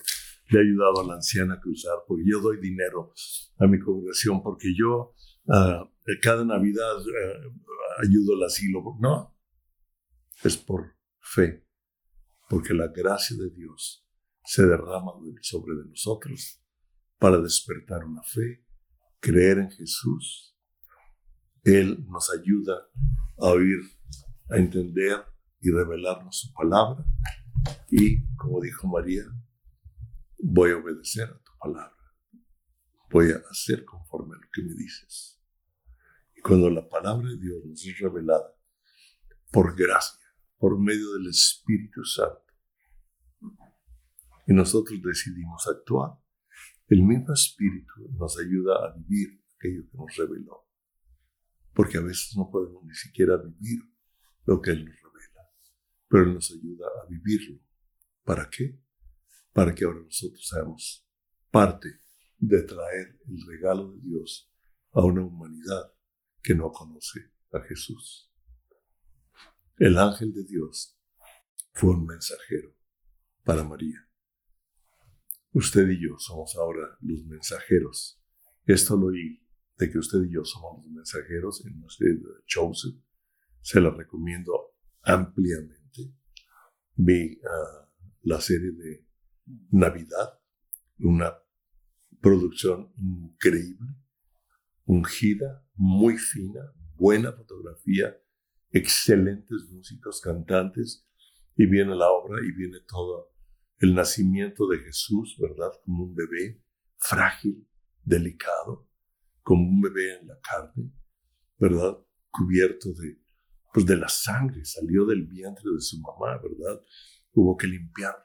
le 0.49 0.59
he 0.59 0.63
ayudado 0.63 1.03
a 1.03 1.07
la 1.09 1.15
anciana 1.17 1.55
a 1.55 1.61
cruzar, 1.61 1.99
porque 2.09 2.25
yo 2.27 2.41
doy 2.41 2.59
dinero 2.59 3.13
a 3.59 3.67
mi 3.67 3.79
congregación, 3.79 4.43
porque 4.43 4.73
yo 4.75 5.13
uh, 5.47 5.89
cada 6.23 6.45
Navidad 6.45 6.99
uh, 6.99 8.03
ayudo 8.03 8.37
al 8.37 8.45
asilo. 8.45 8.83
No, 9.01 9.37
es 10.43 10.57
por 10.57 10.97
fe, 11.21 11.67
porque 12.49 12.75
la 12.75 12.89
gracia 12.89 13.37
de 13.37 13.51
Dios 13.51 14.07
se 14.45 14.67
derrama 14.67 15.13
sobre 15.41 15.77
de 15.77 15.89
nosotros 15.89 16.61
para 17.19 17.39
despertar 17.39 18.05
una 18.05 18.23
fe, 18.23 18.65
creer 19.21 19.59
en 19.59 19.71
Jesús. 19.71 20.57
Él 21.63 22.05
nos 22.09 22.29
ayuda 22.33 22.75
a 23.39 23.47
oír, 23.47 23.79
a 24.51 24.57
entender 24.57 25.25
y 25.61 25.71
revelarnos 25.71 26.41
su 26.41 26.53
palabra. 26.53 27.05
Y 27.89 28.27
como 28.35 28.61
dijo 28.61 28.89
María, 28.89 29.23
voy 30.43 30.73
a 30.73 30.77
obedecer 30.77 31.29
a 31.29 31.39
tu 31.39 31.53
palabra. 31.61 32.02
Voy 33.13 33.31
a 33.31 33.43
hacer 33.51 33.85
conforme 33.85 34.37
a 34.37 34.41
lo 34.41 34.49
que 34.51 34.63
me 34.63 34.73
dices. 34.73 35.39
Y 36.35 36.41
cuando 36.41 36.71
la 36.71 36.89
palabra 36.89 37.29
de 37.29 37.37
Dios 37.37 37.63
nos 37.63 37.85
es 37.85 37.99
revelada 37.99 38.57
por 39.53 39.77
gracia, 39.77 40.27
por 40.57 40.81
medio 40.81 41.13
del 41.13 41.29
Espíritu 41.29 42.03
Santo, 42.05 42.41
y 44.47 44.55
nosotros 44.55 44.99
decidimos 45.03 45.69
actuar, 45.69 46.19
el 46.89 47.03
mismo 47.03 47.35
Espíritu 47.35 47.93
nos 48.19 48.39
ayuda 48.39 48.77
a 48.77 48.97
vivir 48.97 49.45
aquello 49.57 49.83
que 49.91 49.97
nos 49.99 50.17
reveló. 50.17 50.67
Porque 51.75 51.99
a 51.99 52.03
veces 52.03 52.35
no 52.35 52.51
podemos 52.51 52.83
ni 52.83 52.95
siquiera 52.95 53.37
vivir 53.37 53.83
lo 54.47 54.61
que 54.63 54.71
Él 54.71 54.87
nos 54.87 54.97
revela. 54.97 55.51
Pero 56.09 56.23
Él 56.25 56.35
nos 56.35 56.51
ayuda 56.51 56.87
a 57.03 57.09
vivirlo. 57.09 57.61
¿Para 58.25 58.49
qué? 58.49 58.81
Para 59.53 59.75
que 59.75 59.85
ahora 59.85 60.01
nosotros 60.01 60.49
seamos 60.49 61.07
parte 61.51 62.02
de 62.43 62.61
traer 62.65 63.21
el 63.29 63.47
regalo 63.47 63.93
de 63.93 64.01
Dios 64.01 64.53
a 64.91 65.05
una 65.05 65.25
humanidad 65.25 65.95
que 66.43 66.57
no 66.57 66.73
conoce 66.73 67.21
a 67.53 67.61
Jesús. 67.61 68.33
El 69.77 69.97
ángel 69.97 70.33
de 70.35 70.45
Dios 70.45 70.99
fue 71.73 71.91
un 71.91 72.05
mensajero 72.05 72.77
para 73.45 73.63
María. 73.63 74.09
Usted 75.53 75.89
y 75.89 76.03
yo 76.03 76.19
somos 76.19 76.57
ahora 76.57 76.99
los 77.01 77.25
mensajeros. 77.27 78.21
Esto 78.65 78.97
lo 78.97 79.07
oí 79.07 79.47
de 79.79 79.91
que 79.91 79.99
usted 79.99 80.25
y 80.25 80.35
yo 80.35 80.45
somos 80.45 80.85
los 80.85 80.93
mensajeros 80.93 81.65
en 81.65 81.79
nuestra 81.79 82.09
Chosen. 82.47 83.05
Se 83.61 83.81
la 83.81 83.91
recomiendo 83.91 84.75
ampliamente. 85.03 86.13
Vi 86.97 87.41
ah, 87.45 87.89
la 88.23 88.41
serie 88.41 88.73
de 88.73 89.07
Navidad, 89.71 90.41
una 90.99 91.33
producción 92.23 92.93
increíble, 92.97 93.95
ungida, 94.87 95.67
muy 95.75 96.17
fina, 96.17 96.73
buena 96.95 97.33
fotografía, 97.33 98.17
excelentes 98.71 99.69
músicos, 99.71 100.21
cantantes, 100.21 101.07
y 101.57 101.67
viene 101.67 101.95
la 101.95 102.11
obra 102.11 102.41
y 102.47 102.53
viene 102.53 102.79
todo 102.89 103.35
el 103.79 103.95
nacimiento 103.95 104.67
de 104.69 104.79
Jesús, 104.79 105.37
¿verdad? 105.39 105.71
Como 105.85 106.05
un 106.05 106.15
bebé 106.15 106.63
frágil, 106.97 107.69
delicado, 108.05 108.89
como 109.43 109.69
un 109.69 109.81
bebé 109.81 110.21
en 110.21 110.29
la 110.29 110.39
carne, 110.41 110.93
¿verdad? 111.59 111.99
Cubierto 112.31 112.93
de, 112.95 113.21
pues 113.75 113.85
de 113.85 113.97
la 113.97 114.09
sangre, 114.09 114.65
salió 114.65 115.05
del 115.05 115.27
vientre 115.27 115.65
de 115.75 115.81
su 115.81 116.01
mamá, 116.01 116.39
¿verdad? 116.39 116.81
Hubo 117.33 117.57
que 117.57 117.67
limpiarlo. 117.67 118.25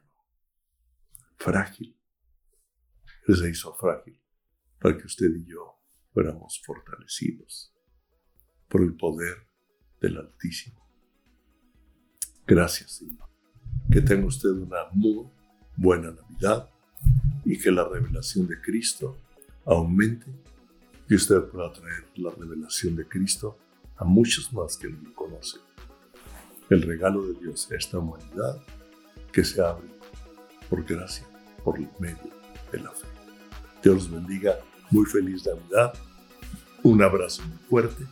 Frágil. 1.38 1.97
Él 3.28 3.36
se 3.36 3.49
hizo 3.49 3.73
frágil 3.73 4.19
para 4.80 4.97
que 4.97 5.05
usted 5.05 5.30
y 5.36 5.45
yo 5.45 5.80
fuéramos 6.13 6.61
fortalecidos 6.65 7.73
por 8.69 8.82
el 8.82 8.95
poder 8.95 9.47
del 9.99 10.17
Altísimo. 10.17 10.88
Gracias, 12.45 12.91
Señor. 12.93 13.28
Que 13.91 14.01
tenga 14.01 14.25
usted 14.25 14.49
una 14.49 14.89
muy 14.93 15.30
buena 15.75 16.11
Navidad 16.11 16.69
y 17.43 17.57
que 17.57 17.71
la 17.71 17.88
revelación 17.88 18.47
de 18.47 18.59
Cristo 18.61 19.17
aumente 19.65 20.28
y 21.09 21.15
usted 21.15 21.43
pueda 21.43 21.71
traer 21.71 22.05
la 22.15 22.32
revelación 22.32 22.95
de 22.95 23.07
Cristo 23.07 23.57
a 23.97 24.05
muchos 24.05 24.51
más 24.53 24.78
que 24.78 24.88
lo 24.88 25.13
conocen. 25.13 25.61
El 26.69 26.82
regalo 26.82 27.25
de 27.25 27.39
Dios 27.39 27.69
a 27.71 27.75
esta 27.75 27.99
humanidad 27.99 28.61
que 29.32 29.43
se 29.43 29.61
abre 29.61 29.88
por 30.69 30.84
gracia, 30.86 31.25
por 31.63 31.78
el 31.78 31.89
medio 31.99 32.32
de 32.71 32.80
la 32.80 32.91
fe. 32.91 33.16
Dios 33.84 33.95
los 33.95 34.11
bendiga. 34.11 34.59
Muy 34.91 35.05
feliz 35.05 35.45
Navidad. 35.45 35.93
Un 36.84 37.01
abrazo 37.01 37.43
muy 37.43 37.57
fuerte 37.69 38.05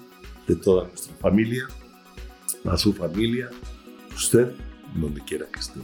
de 0.48 0.56
toda 0.56 0.88
nuestra 0.88 1.16
familia, 1.16 1.68
a 2.66 2.78
su 2.78 2.94
familia, 2.94 3.50
usted, 4.16 4.52
donde 4.96 5.22
quiera 5.22 5.46
que 5.48 5.60
esté. 5.60 5.80